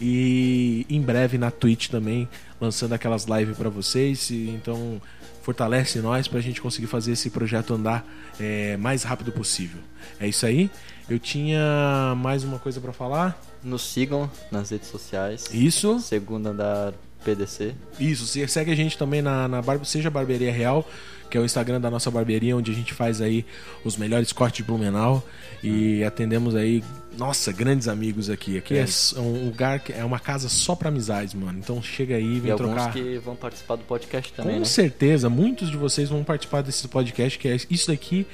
[0.00, 2.28] E em breve na Twitch também,
[2.60, 4.30] lançando aquelas lives pra vocês.
[4.30, 5.02] Então,
[5.42, 8.06] fortalece nós pra gente conseguir fazer esse projeto andar
[8.40, 9.80] é, mais rápido possível.
[10.18, 10.70] É isso aí.
[11.10, 13.38] Eu tinha mais uma coisa pra falar.
[13.62, 15.46] Nos sigam nas redes sociais.
[15.52, 16.00] Isso.
[16.00, 16.92] Segundo andar
[17.24, 17.74] PDC.
[18.00, 20.88] Isso, se- segue a gente também na, na Bar- Seja Barbearia Real,
[21.30, 23.44] que é o Instagram da nossa barbearia, onde a gente faz aí
[23.84, 25.24] os melhores cortes de Blumenau
[25.62, 26.82] e atendemos aí,
[27.18, 28.56] nossa, grandes amigos aqui.
[28.58, 29.18] Aqui é, É.
[29.20, 31.58] um lugar, que é uma casa só pra amizades, mano.
[31.58, 32.92] Então chega aí, E vem alguns trocar.
[32.92, 34.64] que vão participar do podcast também, Com né?
[34.64, 38.26] certeza, muitos de vocês vão participar desse podcast, que é isso daqui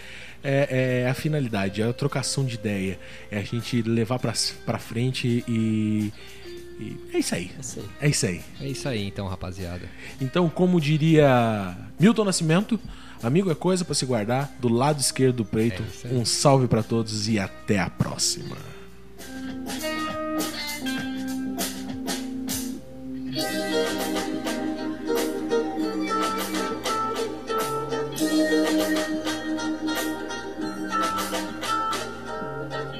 [0.43, 2.99] é, é a finalidade, é a trocação de ideia,
[3.31, 4.33] é a gente levar pra,
[4.64, 6.12] pra frente e,
[6.79, 7.16] e é.
[7.16, 7.51] É isso aí.
[8.01, 8.41] É isso aí.
[8.61, 9.83] É isso aí então, rapaziada.
[10.20, 12.79] Então, como diria Milton Nascimento,
[13.23, 15.83] amigo é coisa pra se guardar do lado esquerdo do peito.
[16.05, 18.57] É um salve pra todos e até a próxima.